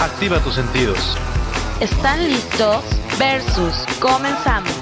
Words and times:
Activa 0.00 0.38
tus 0.40 0.54
sentidos. 0.54 1.16
¿Están 1.80 2.28
listos? 2.28 2.84
Versus. 3.18 3.74
Comenzamos. 4.00 4.73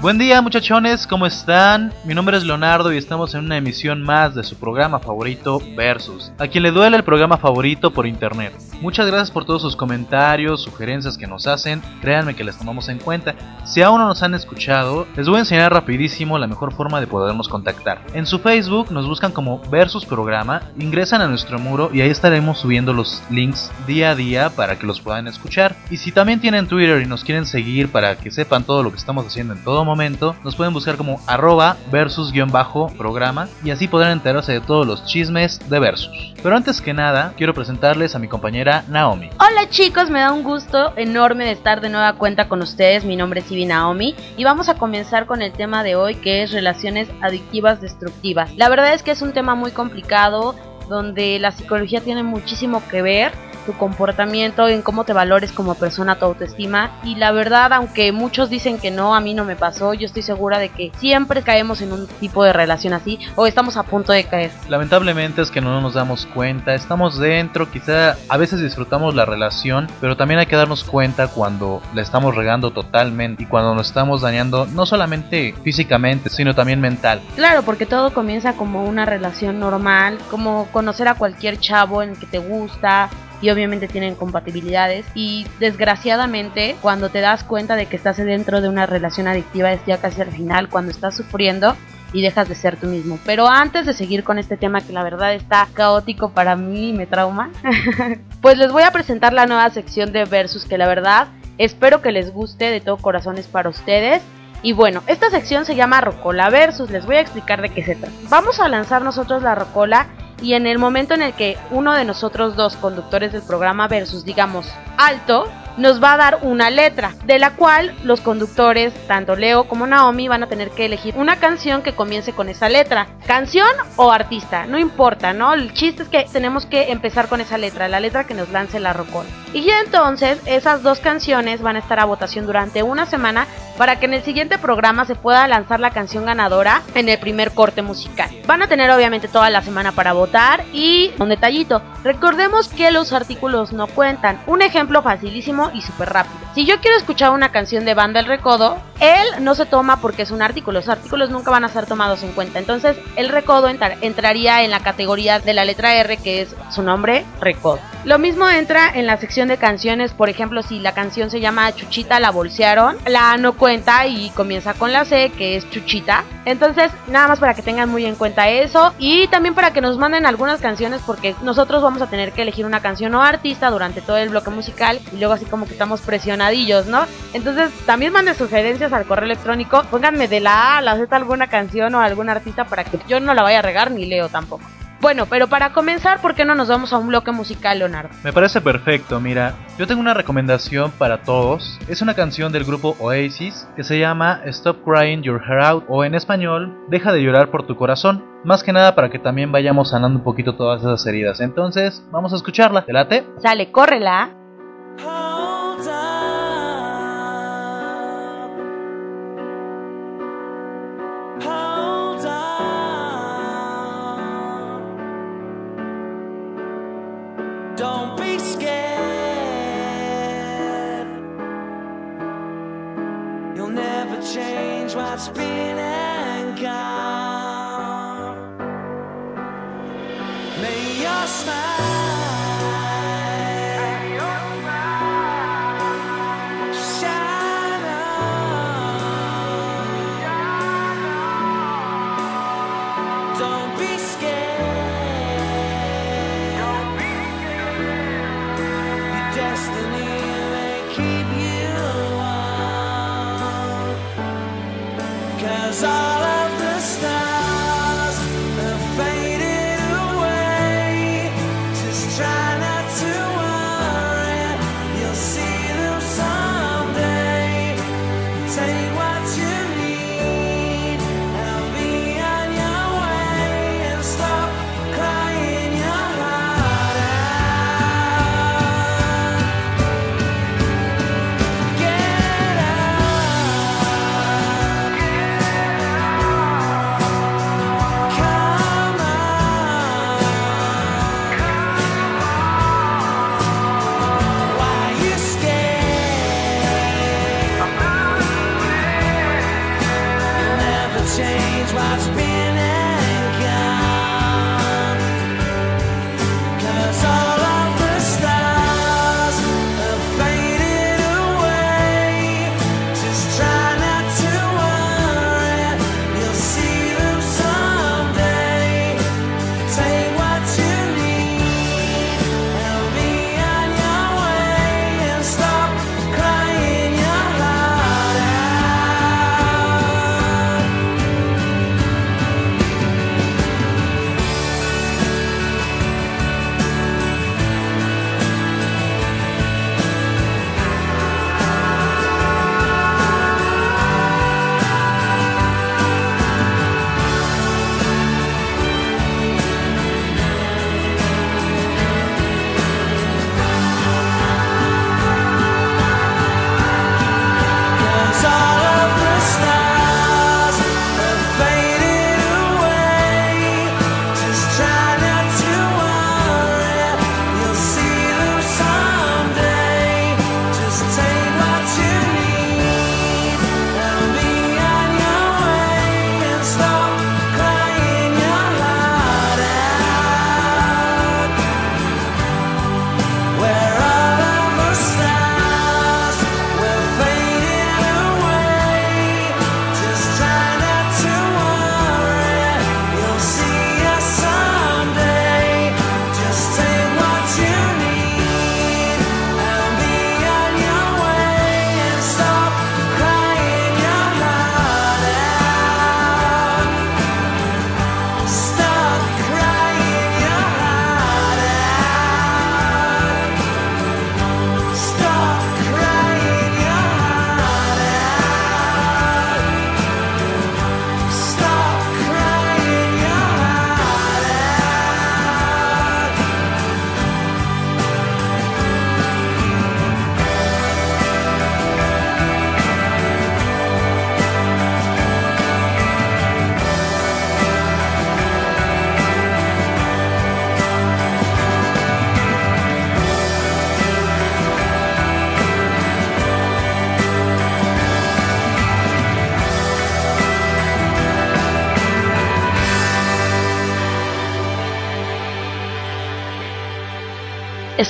Buen 0.00 0.16
día 0.16 0.40
muchachones, 0.40 1.08
¿cómo 1.08 1.26
están? 1.26 1.92
Mi 2.04 2.14
nombre 2.14 2.36
es 2.36 2.44
Leonardo 2.44 2.92
y 2.92 2.96
estamos 2.96 3.34
en 3.34 3.44
una 3.44 3.56
emisión 3.56 4.00
más 4.00 4.32
de 4.32 4.44
su 4.44 4.54
programa 4.54 5.00
favorito 5.00 5.60
Versus. 5.76 6.30
A 6.38 6.46
quien 6.46 6.62
le 6.62 6.70
duele 6.70 6.96
el 6.96 7.02
programa 7.02 7.36
favorito 7.36 7.92
por 7.92 8.06
internet. 8.06 8.52
Muchas 8.80 9.08
gracias 9.08 9.32
por 9.32 9.44
todos 9.44 9.60
sus 9.60 9.74
comentarios, 9.74 10.62
sugerencias 10.62 11.18
que 11.18 11.26
nos 11.26 11.48
hacen, 11.48 11.82
créanme 12.00 12.36
que 12.36 12.44
las 12.44 12.56
tomamos 12.56 12.88
en 12.88 13.00
cuenta. 13.00 13.34
Si 13.64 13.82
aún 13.82 14.00
no 14.00 14.06
nos 14.06 14.22
han 14.22 14.34
escuchado, 14.34 15.04
les 15.16 15.26
voy 15.28 15.38
a 15.38 15.40
enseñar 15.40 15.72
rapidísimo 15.72 16.38
la 16.38 16.46
mejor 16.46 16.72
forma 16.72 17.00
de 17.00 17.08
podernos 17.08 17.48
contactar. 17.48 18.00
En 18.14 18.24
su 18.24 18.38
Facebook 18.38 18.92
nos 18.92 19.08
buscan 19.08 19.32
como 19.32 19.60
Versus 19.68 20.06
Programa, 20.06 20.62
ingresan 20.78 21.22
a 21.22 21.26
nuestro 21.26 21.58
muro 21.58 21.90
y 21.92 22.02
ahí 22.02 22.10
estaremos 22.10 22.60
subiendo 22.60 22.92
los 22.92 23.20
links 23.30 23.72
día 23.88 24.10
a 24.10 24.14
día 24.14 24.50
para 24.50 24.78
que 24.78 24.86
los 24.86 25.00
puedan 25.00 25.26
escuchar. 25.26 25.74
Y 25.90 25.96
si 25.96 26.12
también 26.12 26.40
tienen 26.40 26.68
Twitter 26.68 27.02
y 27.02 27.06
nos 27.06 27.24
quieren 27.24 27.46
seguir 27.46 27.90
para 27.90 28.16
que 28.16 28.30
sepan 28.30 28.62
todo 28.62 28.84
lo 28.84 28.92
que 28.92 28.98
estamos 28.98 29.26
haciendo 29.26 29.54
en 29.54 29.64
todo 29.64 29.87
momento, 29.88 30.36
nos 30.44 30.54
pueden 30.54 30.72
buscar 30.72 30.96
como 30.96 31.20
arroba 31.26 31.76
versus-programa 31.90 33.48
y 33.64 33.70
así 33.70 33.88
podrán 33.88 34.12
enterarse 34.12 34.52
de 34.52 34.60
todos 34.60 34.86
los 34.86 35.04
chismes 35.06 35.58
de 35.68 35.78
versus. 35.80 36.34
Pero 36.42 36.56
antes 36.56 36.80
que 36.80 36.94
nada, 36.94 37.32
quiero 37.36 37.54
presentarles 37.54 38.14
a 38.14 38.20
mi 38.20 38.28
compañera 38.28 38.84
Naomi. 38.88 39.30
Hola 39.40 39.68
chicos, 39.70 40.10
me 40.10 40.20
da 40.20 40.32
un 40.32 40.44
gusto 40.44 40.92
enorme 40.96 41.46
de 41.46 41.52
estar 41.52 41.80
de 41.80 41.88
nueva 41.88 42.12
cuenta 42.12 42.48
con 42.48 42.62
ustedes. 42.62 43.04
Mi 43.04 43.16
nombre 43.16 43.40
es 43.40 43.50
Ivy 43.50 43.66
Naomi 43.66 44.14
y 44.36 44.44
vamos 44.44 44.68
a 44.68 44.74
comenzar 44.74 45.26
con 45.26 45.42
el 45.42 45.52
tema 45.52 45.82
de 45.82 45.96
hoy 45.96 46.14
que 46.14 46.42
es 46.42 46.52
relaciones 46.52 47.08
adictivas 47.20 47.80
destructivas. 47.80 48.54
La 48.56 48.68
verdad 48.68 48.94
es 48.94 49.02
que 49.02 49.10
es 49.10 49.22
un 49.22 49.32
tema 49.32 49.54
muy 49.54 49.72
complicado 49.72 50.54
donde 50.88 51.38
la 51.38 51.50
psicología 51.50 52.00
tiene 52.00 52.22
muchísimo 52.22 52.82
que 52.88 53.02
ver 53.02 53.47
tu 53.68 53.76
comportamiento, 53.76 54.66
en 54.66 54.80
cómo 54.80 55.04
te 55.04 55.12
valores 55.12 55.52
como 55.52 55.74
persona, 55.74 56.18
tu 56.18 56.24
autoestima. 56.24 56.90
Y 57.04 57.16
la 57.16 57.32
verdad, 57.32 57.70
aunque 57.74 58.12
muchos 58.12 58.48
dicen 58.48 58.78
que 58.78 58.90
no, 58.90 59.14
a 59.14 59.20
mí 59.20 59.34
no 59.34 59.44
me 59.44 59.56
pasó, 59.56 59.92
yo 59.92 60.06
estoy 60.06 60.22
segura 60.22 60.58
de 60.58 60.70
que 60.70 60.90
siempre 60.96 61.42
caemos 61.42 61.82
en 61.82 61.92
un 61.92 62.06
tipo 62.06 62.44
de 62.44 62.54
relación 62.54 62.94
así 62.94 63.18
o 63.36 63.46
estamos 63.46 63.76
a 63.76 63.82
punto 63.82 64.14
de 64.14 64.24
caer. 64.24 64.50
Lamentablemente 64.70 65.42
es 65.42 65.50
que 65.50 65.60
no 65.60 65.82
nos 65.82 65.92
damos 65.92 66.24
cuenta, 66.24 66.74
estamos 66.74 67.18
dentro, 67.18 67.70
quizá 67.70 68.16
a 68.30 68.36
veces 68.38 68.62
disfrutamos 68.62 69.14
la 69.14 69.26
relación, 69.26 69.86
pero 70.00 70.16
también 70.16 70.40
hay 70.40 70.46
que 70.46 70.56
darnos 70.56 70.82
cuenta 70.82 71.28
cuando 71.28 71.82
la 71.92 72.00
estamos 72.00 72.34
regando 72.34 72.70
totalmente 72.70 73.42
y 73.42 73.46
cuando 73.46 73.74
nos 73.74 73.88
estamos 73.88 74.22
dañando 74.22 74.64
no 74.64 74.86
solamente 74.86 75.54
físicamente, 75.62 76.30
sino 76.30 76.54
también 76.54 76.80
mental. 76.80 77.20
Claro, 77.36 77.64
porque 77.64 77.84
todo 77.84 78.14
comienza 78.14 78.54
como 78.54 78.84
una 78.84 79.04
relación 79.04 79.60
normal, 79.60 80.16
como 80.30 80.68
conocer 80.72 81.08
a 81.08 81.16
cualquier 81.16 81.60
chavo 81.60 82.02
en 82.02 82.12
el 82.12 82.18
que 82.18 82.24
te 82.24 82.38
gusta, 82.38 83.10
y 83.40 83.50
obviamente 83.50 83.88
tienen 83.88 84.14
compatibilidades 84.14 85.06
y 85.14 85.46
desgraciadamente 85.60 86.76
cuando 86.80 87.08
te 87.08 87.20
das 87.20 87.44
cuenta 87.44 87.76
de 87.76 87.86
que 87.86 87.96
estás 87.96 88.16
dentro 88.16 88.60
de 88.60 88.68
una 88.68 88.86
relación 88.86 89.28
adictiva 89.28 89.72
es 89.72 89.80
ya 89.86 89.98
casi 89.98 90.20
al 90.20 90.30
final 90.30 90.68
cuando 90.68 90.90
estás 90.90 91.16
sufriendo 91.16 91.76
y 92.12 92.22
dejas 92.22 92.48
de 92.48 92.54
ser 92.54 92.76
tú 92.76 92.86
mismo. 92.86 93.18
Pero 93.24 93.48
antes 93.48 93.86
de 93.86 93.92
seguir 93.92 94.24
con 94.24 94.38
este 94.38 94.56
tema 94.56 94.80
que 94.80 94.92
la 94.92 95.02
verdad 95.02 95.34
está 95.34 95.68
caótico 95.74 96.30
para 96.30 96.56
mí 96.56 96.90
y 96.90 96.92
me 96.92 97.06
trauma, 97.06 97.50
pues 98.40 98.56
les 98.58 98.72
voy 98.72 98.82
a 98.82 98.90
presentar 98.90 99.32
la 99.32 99.46
nueva 99.46 99.68
sección 99.70 100.12
de 100.12 100.24
Versus 100.24 100.64
que 100.64 100.78
la 100.78 100.88
verdad 100.88 101.28
espero 101.58 102.00
que 102.00 102.12
les 102.12 102.32
guste 102.32 102.70
de 102.70 102.80
todo 102.80 102.96
corazón 102.96 103.36
es 103.36 103.46
para 103.46 103.68
ustedes. 103.68 104.22
Y 104.62 104.72
bueno, 104.72 105.02
esta 105.06 105.30
sección 105.30 105.64
se 105.64 105.76
llama 105.76 106.00
Rocola 106.00 106.50
Versus, 106.50 106.90
les 106.90 107.06
voy 107.06 107.16
a 107.16 107.20
explicar 107.20 107.62
de 107.62 107.68
qué 107.68 107.84
se 107.84 107.94
trata. 107.94 108.14
Vamos 108.28 108.58
a 108.58 108.68
lanzar 108.68 109.02
nosotros 109.02 109.42
la 109.42 109.54
Rocola 109.54 110.08
y 110.40 110.54
en 110.54 110.66
el 110.66 110.78
momento 110.78 111.14
en 111.14 111.22
el 111.22 111.32
que 111.32 111.56
uno 111.70 111.94
de 111.94 112.04
nosotros 112.04 112.56
dos 112.56 112.76
conductores 112.76 113.32
del 113.32 113.42
programa 113.42 113.88
versus 113.88 114.24
digamos 114.24 114.66
alto 114.96 115.48
nos 115.78 116.02
va 116.02 116.14
a 116.14 116.16
dar 116.16 116.38
una 116.42 116.70
letra, 116.70 117.14
de 117.24 117.38
la 117.38 117.54
cual 117.54 117.94
los 118.02 118.20
conductores, 118.20 118.92
tanto 119.06 119.36
Leo 119.36 119.68
como 119.68 119.86
Naomi, 119.86 120.26
van 120.26 120.42
a 120.42 120.48
tener 120.48 120.70
que 120.70 120.84
elegir 120.84 121.14
una 121.16 121.36
canción 121.36 121.82
que 121.82 121.94
comience 121.94 122.32
con 122.32 122.48
esa 122.48 122.68
letra. 122.68 123.06
Canción 123.26 123.68
o 123.96 124.10
artista, 124.10 124.66
no 124.66 124.78
importa, 124.78 125.32
¿no? 125.32 125.54
El 125.54 125.72
chiste 125.72 126.02
es 126.02 126.08
que 126.08 126.26
tenemos 126.32 126.66
que 126.66 126.90
empezar 126.90 127.28
con 127.28 127.40
esa 127.40 127.58
letra, 127.58 127.86
la 127.86 128.00
letra 128.00 128.24
que 128.24 128.34
nos 128.34 128.50
lance 128.50 128.80
la 128.80 128.92
rocola. 128.92 129.28
Y 129.52 129.62
ya 129.62 129.80
entonces 129.80 130.40
esas 130.46 130.82
dos 130.82 130.98
canciones 130.98 131.62
van 131.62 131.76
a 131.76 131.78
estar 131.78 132.00
a 132.00 132.04
votación 132.04 132.46
durante 132.46 132.82
una 132.82 133.06
semana 133.06 133.46
para 133.78 133.98
que 133.98 134.06
en 134.06 134.14
el 134.14 134.22
siguiente 134.22 134.58
programa 134.58 135.04
se 135.04 135.14
pueda 135.14 135.46
lanzar 135.46 135.80
la 135.80 135.90
canción 135.90 136.26
ganadora 136.26 136.82
en 136.94 137.08
el 137.08 137.18
primer 137.18 137.52
corte 137.52 137.80
musical. 137.80 138.28
Van 138.46 138.62
a 138.62 138.66
tener 138.66 138.90
obviamente 138.90 139.28
toda 139.28 139.48
la 139.48 139.62
semana 139.62 139.92
para 139.92 140.12
votar 140.12 140.64
y 140.72 141.12
un 141.18 141.28
detallito, 141.28 141.80
recordemos 142.02 142.68
que 142.68 142.90
los 142.90 143.12
artículos 143.12 143.72
no 143.72 143.86
cuentan. 143.86 144.40
Un 144.46 144.62
ejemplo 144.62 145.02
facilísimo 145.02 145.70
y 145.72 145.82
súper 145.82 146.10
rápido. 146.10 146.36
Si 146.54 146.66
yo 146.66 146.80
quiero 146.80 146.96
escuchar 146.96 147.30
una 147.30 147.52
canción 147.52 147.84
de 147.84 147.94
Banda 147.94 148.20
El 148.20 148.26
Recodo, 148.26 148.78
él 149.00 149.44
no 149.44 149.54
se 149.54 149.66
toma 149.66 150.00
porque 150.00 150.22
es 150.22 150.30
un 150.30 150.42
artículo. 150.42 150.78
Los 150.80 150.88
artículos 150.88 151.30
nunca 151.30 151.50
van 151.50 151.64
a 151.64 151.68
ser 151.68 151.86
tomados 151.86 152.22
en 152.22 152.32
cuenta. 152.32 152.58
Entonces, 152.58 152.96
el 153.16 153.28
Recodo 153.28 153.68
entraría 153.68 154.62
en 154.62 154.70
la 154.70 154.80
categoría 154.80 155.38
de 155.38 155.54
la 155.54 155.64
letra 155.64 155.94
R, 155.94 156.16
que 156.16 156.42
es 156.42 156.54
su 156.70 156.82
nombre, 156.82 157.24
Recodo. 157.40 157.78
Lo 158.04 158.18
mismo 158.18 158.48
entra 158.48 158.90
en 158.94 159.06
la 159.06 159.18
sección 159.18 159.48
de 159.48 159.58
canciones, 159.58 160.12
por 160.12 160.28
ejemplo, 160.28 160.62
si 160.62 160.78
la 160.78 160.94
canción 160.94 161.30
se 161.30 161.40
llama 161.40 161.74
Chuchita 161.74 162.20
la 162.20 162.30
bolsearon, 162.30 162.96
la 163.06 163.36
no 163.36 163.54
cuenta 163.54 164.06
y 164.06 164.30
comienza 164.30 164.72
con 164.74 164.92
la 164.92 165.04
C, 165.04 165.30
que 165.36 165.56
es 165.56 165.68
Chuchita. 165.68 166.24
Entonces, 166.44 166.90
nada 167.08 167.28
más 167.28 167.40
para 167.40 167.54
que 167.54 167.62
tengan 167.62 167.90
muy 167.90 168.06
en 168.06 168.14
cuenta 168.14 168.48
eso 168.48 168.94
y 168.98 169.26
también 169.28 169.54
para 169.54 169.72
que 169.72 169.80
nos 169.80 169.98
manden 169.98 170.26
algunas 170.26 170.60
canciones 170.60 171.02
porque 171.04 171.34
nosotros 171.42 171.82
vamos 171.82 172.00
a 172.00 172.06
tener 172.06 172.32
que 172.32 172.42
elegir 172.42 172.64
una 172.64 172.80
canción 172.80 173.14
o 173.14 173.22
artista 173.22 173.68
durante 173.68 174.00
todo 174.00 174.16
el 174.16 174.30
bloque 174.30 174.50
musical 174.50 175.00
y 175.12 175.16
luego 175.16 175.34
así 175.34 175.44
como 175.44 175.66
que 175.66 175.72
estamos 175.72 176.00
presionadillos, 176.00 176.86
¿no? 176.86 177.04
Entonces, 177.34 177.70
también 177.84 178.12
manden 178.12 178.36
sugerencias 178.36 178.87
al 178.92 179.06
correo 179.06 179.24
electrónico, 179.24 179.84
pónganme 179.90 180.28
de 180.28 180.40
la 180.40 180.74
A 180.74 180.78
a 180.78 180.80
la 180.82 180.96
Z 180.96 181.14
alguna 181.14 181.48
canción 181.48 181.94
o 181.94 182.00
algún 182.00 182.28
artista 182.28 182.64
para 182.64 182.84
que 182.84 182.98
yo 183.08 183.20
no 183.20 183.34
la 183.34 183.42
vaya 183.42 183.60
a 183.60 183.62
regar 183.62 183.90
ni 183.90 184.06
leo 184.06 184.28
tampoco. 184.28 184.64
Bueno, 185.00 185.26
pero 185.26 185.46
para 185.46 185.72
comenzar, 185.72 186.20
¿por 186.20 186.34
qué 186.34 186.44
no 186.44 186.56
nos 186.56 186.66
vamos 186.66 186.92
a 186.92 186.98
un 186.98 187.06
bloque 187.06 187.30
musical, 187.30 187.78
Leonardo? 187.78 188.10
Me 188.24 188.32
parece 188.32 188.60
perfecto, 188.60 189.20
mira, 189.20 189.54
yo 189.78 189.86
tengo 189.86 190.00
una 190.00 190.12
recomendación 190.12 190.90
para 190.90 191.22
todos. 191.22 191.78
Es 191.86 192.02
una 192.02 192.14
canción 192.14 192.50
del 192.50 192.64
grupo 192.64 192.96
Oasis 192.98 193.68
que 193.76 193.84
se 193.84 194.00
llama 194.00 194.40
Stop 194.46 194.82
Crying 194.84 195.22
Your 195.22 195.40
Hair 195.40 195.60
Out 195.60 195.84
o 195.88 196.04
en 196.04 196.16
español, 196.16 196.76
Deja 196.88 197.12
de 197.12 197.22
llorar 197.22 197.50
por 197.50 197.64
tu 197.64 197.76
corazón. 197.76 198.24
Más 198.44 198.64
que 198.64 198.72
nada 198.72 198.96
para 198.96 199.08
que 199.08 199.20
también 199.20 199.52
vayamos 199.52 199.90
sanando 199.90 200.18
un 200.18 200.24
poquito 200.24 200.56
todas 200.56 200.80
esas 200.80 201.06
heridas. 201.06 201.40
Entonces, 201.40 202.02
vamos 202.10 202.32
a 202.32 202.36
escucharla. 202.36 202.84
¿Te 202.84 202.92
late? 202.92 203.24
Sale, 203.40 203.70
córrela. 203.70 204.30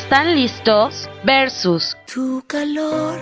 ¿Están 0.08 0.34
listos? 0.34 1.06
Versus. 1.22 1.94
Tu 2.10 2.42
calor 2.46 3.20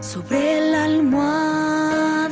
sobre 0.00 0.70
la 0.70 0.84
almohada. 0.84 2.30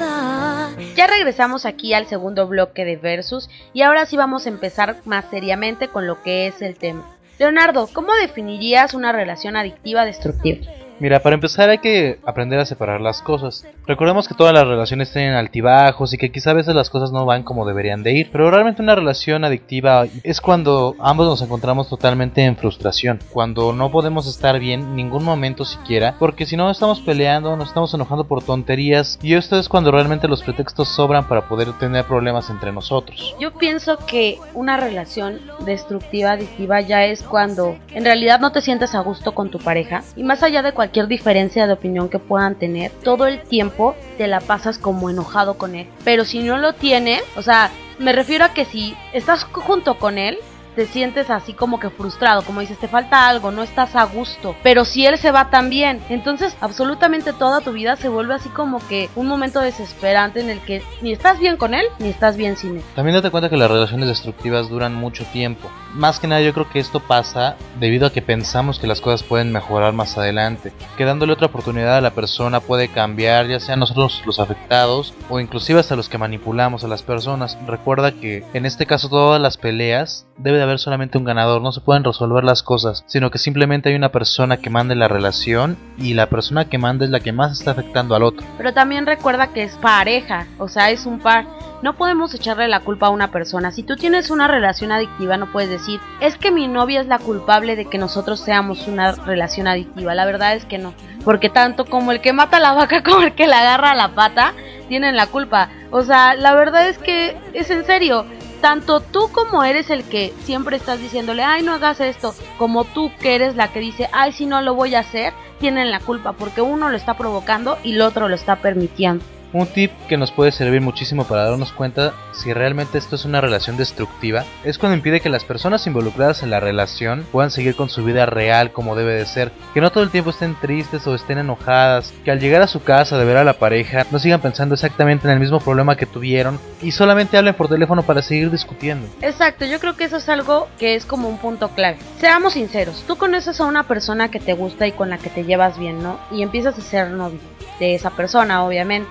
Ya 0.94 1.08
regresamos 1.08 1.66
aquí 1.66 1.92
al 1.92 2.06
segundo 2.06 2.46
bloque 2.46 2.84
de 2.84 2.94
Versus 2.96 3.50
y 3.72 3.82
ahora 3.82 4.06
sí 4.06 4.16
vamos 4.16 4.46
a 4.46 4.50
empezar 4.50 4.94
más 5.06 5.24
seriamente 5.28 5.88
con 5.88 6.06
lo 6.06 6.22
que 6.22 6.46
es 6.46 6.62
el 6.62 6.76
tema. 6.76 7.04
Leonardo, 7.40 7.88
¿cómo 7.92 8.14
definirías 8.14 8.94
una 8.94 9.10
relación 9.10 9.56
adictiva 9.56 10.04
destructiva? 10.04 10.64
Mira, 11.00 11.20
para 11.20 11.34
empezar 11.34 11.70
hay 11.70 11.78
que 11.78 12.18
aprender 12.24 12.58
a 12.58 12.64
separar 12.64 13.00
las 13.00 13.22
cosas. 13.22 13.64
Recordemos 13.86 14.26
que 14.26 14.34
todas 14.34 14.52
las 14.52 14.66
relaciones 14.66 15.12
tienen 15.12 15.34
altibajos 15.34 16.12
y 16.12 16.18
que 16.18 16.32
quizá 16.32 16.50
a 16.50 16.54
veces 16.54 16.74
las 16.74 16.90
cosas 16.90 17.12
no 17.12 17.24
van 17.24 17.44
como 17.44 17.66
deberían 17.66 18.02
de 18.02 18.12
ir, 18.12 18.30
pero 18.32 18.50
realmente 18.50 18.82
una 18.82 18.96
relación 18.96 19.44
adictiva 19.44 20.06
es 20.24 20.40
cuando 20.40 20.96
ambos 20.98 21.28
nos 21.28 21.42
encontramos 21.42 21.88
totalmente 21.88 22.44
en 22.44 22.56
frustración, 22.56 23.20
cuando 23.32 23.72
no 23.72 23.92
podemos 23.92 24.26
estar 24.26 24.58
bien 24.58 24.96
ningún 24.96 25.22
momento 25.22 25.64
siquiera, 25.64 26.16
porque 26.18 26.46
si 26.46 26.56
no 26.56 26.68
estamos 26.68 27.00
peleando, 27.00 27.56
nos 27.56 27.68
estamos 27.68 27.94
enojando 27.94 28.24
por 28.24 28.42
tonterías 28.42 29.20
y 29.22 29.34
esto 29.34 29.56
es 29.56 29.68
cuando 29.68 29.92
realmente 29.92 30.26
los 30.26 30.42
pretextos 30.42 30.88
sobran 30.88 31.28
para 31.28 31.48
poder 31.48 31.72
tener 31.74 32.06
problemas 32.06 32.50
entre 32.50 32.72
nosotros. 32.72 33.36
Yo 33.38 33.54
pienso 33.54 33.98
que 33.98 34.38
una 34.52 34.76
relación 34.76 35.40
destructiva 35.64 36.32
adictiva 36.32 36.80
ya 36.80 37.04
es 37.04 37.22
cuando 37.22 37.78
en 37.92 38.04
realidad 38.04 38.40
no 38.40 38.50
te 38.50 38.62
sientes 38.62 38.96
a 38.96 39.00
gusto 39.00 39.32
con 39.32 39.50
tu 39.50 39.58
pareja 39.58 40.02
y 40.16 40.24
más 40.24 40.42
allá 40.42 40.62
de 40.62 40.72
cualquier 40.72 40.87
cualquier 40.88 41.06
diferencia 41.06 41.66
de 41.66 41.74
opinión 41.74 42.08
que 42.08 42.18
puedan 42.18 42.54
tener, 42.54 42.90
todo 43.04 43.26
el 43.26 43.42
tiempo 43.42 43.94
te 44.16 44.26
la 44.26 44.40
pasas 44.40 44.78
como 44.78 45.10
enojado 45.10 45.58
con 45.58 45.74
él. 45.74 45.86
Pero 46.02 46.24
si 46.24 46.38
no 46.38 46.56
lo 46.56 46.72
tiene, 46.72 47.20
o 47.36 47.42
sea, 47.42 47.70
me 47.98 48.14
refiero 48.14 48.46
a 48.46 48.54
que 48.54 48.64
si 48.64 48.96
estás 49.12 49.44
junto 49.44 49.98
con 49.98 50.16
él, 50.16 50.38
te 50.76 50.86
sientes 50.86 51.28
así 51.28 51.52
como 51.52 51.78
que 51.78 51.90
frustrado, 51.90 52.42
como 52.42 52.60
dices, 52.60 52.78
te 52.78 52.88
falta 52.88 53.28
algo, 53.28 53.50
no 53.50 53.64
estás 53.64 53.96
a 53.96 54.04
gusto. 54.04 54.54
Pero 54.62 54.84
si 54.84 55.04
él 55.04 55.18
se 55.18 55.30
va 55.30 55.50
también, 55.50 56.00
entonces 56.08 56.56
absolutamente 56.60 57.32
toda 57.32 57.60
tu 57.60 57.72
vida 57.72 57.96
se 57.96 58.08
vuelve 58.08 58.34
así 58.34 58.48
como 58.48 58.78
que 58.86 59.10
un 59.14 59.26
momento 59.26 59.60
desesperante 59.60 60.40
en 60.40 60.48
el 60.48 60.60
que 60.60 60.82
ni 61.02 61.12
estás 61.12 61.38
bien 61.38 61.56
con 61.56 61.74
él, 61.74 61.84
ni 61.98 62.08
estás 62.08 62.36
bien 62.36 62.56
sin 62.56 62.76
él. 62.76 62.82
También 62.94 63.16
date 63.16 63.30
cuenta 63.30 63.50
que 63.50 63.56
las 63.56 63.70
relaciones 63.70 64.08
destructivas 64.08 64.70
duran 64.70 64.94
mucho 64.94 65.24
tiempo. 65.24 65.68
Más 65.94 66.20
que 66.20 66.26
nada 66.26 66.42
yo 66.42 66.52
creo 66.52 66.68
que 66.68 66.78
esto 66.78 67.00
pasa 67.00 67.56
debido 67.80 68.06
a 68.06 68.12
que 68.12 68.22
pensamos 68.22 68.78
que 68.78 68.86
las 68.86 69.00
cosas 69.00 69.22
pueden 69.22 69.52
mejorar 69.52 69.92
más 69.92 70.18
adelante, 70.18 70.72
que 70.96 71.04
dándole 71.04 71.32
otra 71.32 71.46
oportunidad 71.46 71.96
a 71.96 72.00
la 72.00 72.10
persona 72.10 72.60
puede 72.60 72.88
cambiar, 72.88 73.46
ya 73.46 73.60
sea 73.60 73.76
nosotros 73.76 74.22
los 74.26 74.38
afectados 74.38 75.14
o 75.28 75.40
inclusive 75.40 75.80
hasta 75.80 75.96
los 75.96 76.08
que 76.08 76.18
manipulamos 76.18 76.84
a 76.84 76.88
las 76.88 77.02
personas. 77.02 77.58
Recuerda 77.66 78.12
que 78.12 78.44
en 78.52 78.66
este 78.66 78.86
caso 78.86 79.08
todas 79.08 79.40
las 79.40 79.56
peleas 79.56 80.26
debe 80.36 80.58
de 80.58 80.62
haber 80.62 80.78
solamente 80.78 81.18
un 81.18 81.24
ganador, 81.24 81.62
no 81.62 81.72
se 81.72 81.80
pueden 81.80 82.04
resolver 82.04 82.44
las 82.44 82.62
cosas, 82.62 83.04
sino 83.06 83.30
que 83.30 83.38
simplemente 83.38 83.88
hay 83.88 83.94
una 83.94 84.10
persona 84.10 84.58
que 84.58 84.70
mande 84.70 84.94
la 84.94 85.08
relación 85.08 85.76
y 85.98 86.14
la 86.14 86.28
persona 86.28 86.68
que 86.68 86.78
manda 86.78 87.04
es 87.04 87.10
la 87.10 87.20
que 87.20 87.32
más 87.32 87.58
está 87.58 87.72
afectando 87.72 88.14
al 88.14 88.22
otro. 88.22 88.46
Pero 88.56 88.72
también 88.72 89.06
recuerda 89.06 89.48
que 89.48 89.64
es 89.64 89.76
pareja, 89.76 90.46
o 90.58 90.68
sea, 90.68 90.90
es 90.90 91.06
un 91.06 91.18
par. 91.18 91.46
No 91.80 91.94
podemos 91.94 92.34
echarle 92.34 92.66
la 92.66 92.80
culpa 92.80 93.06
a 93.06 93.10
una 93.10 93.30
persona. 93.30 93.70
Si 93.70 93.84
tú 93.84 93.94
tienes 93.94 94.30
una 94.30 94.48
relación 94.48 94.90
adictiva, 94.90 95.36
no 95.36 95.52
puedes 95.52 95.70
decir, 95.70 96.00
es 96.20 96.36
que 96.36 96.50
mi 96.50 96.66
novia 96.66 97.00
es 97.00 97.06
la 97.06 97.20
culpable 97.20 97.76
de 97.76 97.84
que 97.84 97.98
nosotros 97.98 98.40
seamos 98.40 98.88
una 98.88 99.12
relación 99.12 99.68
adictiva. 99.68 100.14
La 100.16 100.26
verdad 100.26 100.54
es 100.54 100.64
que 100.64 100.78
no. 100.78 100.92
Porque 101.24 101.50
tanto 101.50 101.84
como 101.84 102.10
el 102.10 102.20
que 102.20 102.32
mata 102.32 102.56
a 102.56 102.60
la 102.60 102.72
vaca 102.72 103.02
como 103.04 103.22
el 103.22 103.34
que 103.34 103.46
le 103.46 103.54
agarra 103.54 103.94
la 103.94 104.08
pata, 104.08 104.54
tienen 104.88 105.14
la 105.14 105.28
culpa. 105.28 105.68
O 105.90 106.02
sea, 106.02 106.34
la 106.34 106.52
verdad 106.54 106.88
es 106.88 106.98
que 106.98 107.36
es 107.52 107.70
en 107.70 107.84
serio 107.84 108.26
tanto 108.60 108.98
tú 109.00 109.30
como 109.32 109.62
eres 109.62 109.88
el 109.88 110.02
que 110.02 110.34
siempre 110.42 110.76
estás 110.76 110.98
diciéndole, 110.98 111.44
ay, 111.44 111.62
no 111.62 111.74
hagas 111.74 112.00
esto, 112.00 112.34
como 112.58 112.82
tú 112.82 113.12
que 113.20 113.36
eres 113.36 113.54
la 113.54 113.68
que 113.68 113.78
dice, 113.78 114.08
ay, 114.12 114.32
si 114.32 114.46
no 114.46 114.60
lo 114.62 114.74
voy 114.74 114.96
a 114.96 115.00
hacer, 115.00 115.32
tienen 115.60 115.92
la 115.92 116.00
culpa 116.00 116.32
porque 116.32 116.60
uno 116.60 116.88
lo 116.88 116.96
está 116.96 117.16
provocando 117.16 117.78
y 117.84 117.94
el 117.94 118.02
otro 118.02 118.28
lo 118.28 118.34
está 118.34 118.56
permitiendo. 118.56 119.24
Un 119.52 119.66
tip 119.66 119.90
que 120.08 120.18
nos 120.18 120.30
puede 120.30 120.52
servir 120.52 120.82
muchísimo 120.82 121.24
para 121.24 121.44
darnos 121.44 121.72
cuenta 121.72 122.12
si 122.32 122.52
realmente 122.52 122.98
esto 122.98 123.16
es 123.16 123.24
una 123.24 123.40
relación 123.40 123.78
destructiva 123.78 124.44
es 124.62 124.78
cuando 124.78 124.96
impide 124.96 125.20
que 125.20 125.30
las 125.30 125.44
personas 125.44 125.86
involucradas 125.86 126.42
en 126.42 126.50
la 126.50 126.60
relación 126.60 127.26
puedan 127.32 127.50
seguir 127.50 127.74
con 127.74 127.88
su 127.88 128.04
vida 128.04 128.26
real 128.26 128.72
como 128.72 128.94
debe 128.94 129.14
de 129.14 129.26
ser, 129.26 129.50
que 129.72 129.80
no 129.80 129.90
todo 129.90 130.04
el 130.04 130.10
tiempo 130.10 130.30
estén 130.30 130.54
tristes 130.60 131.06
o 131.06 131.14
estén 131.14 131.38
enojadas, 131.38 132.12
que 132.24 132.30
al 132.30 132.40
llegar 132.40 132.60
a 132.60 132.66
su 132.66 132.82
casa 132.82 133.16
de 133.18 133.24
ver 133.24 133.38
a 133.38 133.44
la 133.44 133.58
pareja 133.58 134.06
no 134.10 134.18
sigan 134.18 134.40
pensando 134.40 134.74
exactamente 134.74 135.26
en 135.26 135.32
el 135.32 135.40
mismo 135.40 135.60
problema 135.60 135.96
que 135.96 136.06
tuvieron 136.06 136.60
y 136.82 136.92
solamente 136.92 137.38
hablen 137.38 137.54
por 137.54 137.68
teléfono 137.68 138.02
para 138.02 138.20
seguir 138.20 138.50
discutiendo. 138.50 139.08
Exacto, 139.22 139.64
yo 139.64 139.80
creo 139.80 139.96
que 139.96 140.04
eso 140.04 140.18
es 140.18 140.28
algo 140.28 140.68
que 140.78 140.94
es 140.94 141.06
como 141.06 141.28
un 141.28 141.38
punto 141.38 141.68
clave. 141.70 141.96
Seamos 142.20 142.52
sinceros, 142.52 143.02
tú 143.06 143.16
conoces 143.16 143.60
a 143.60 143.66
una 143.66 143.84
persona 143.84 144.30
que 144.30 144.40
te 144.40 144.52
gusta 144.52 144.86
y 144.86 144.92
con 144.92 145.08
la 145.08 145.16
que 145.16 145.30
te 145.30 145.44
llevas 145.44 145.78
bien, 145.78 146.02
¿no? 146.02 146.18
Y 146.30 146.42
empiezas 146.42 146.78
a 146.78 146.82
ser 146.82 147.10
novio 147.10 147.40
de 147.78 147.94
esa 147.94 148.10
persona, 148.10 148.64
obviamente. 148.64 149.08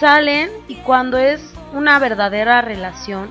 Salen 0.00 0.50
y 0.68 0.74
cuando 0.76 1.18
es 1.18 1.40
una 1.72 1.98
verdadera 1.98 2.60
relación, 2.60 3.30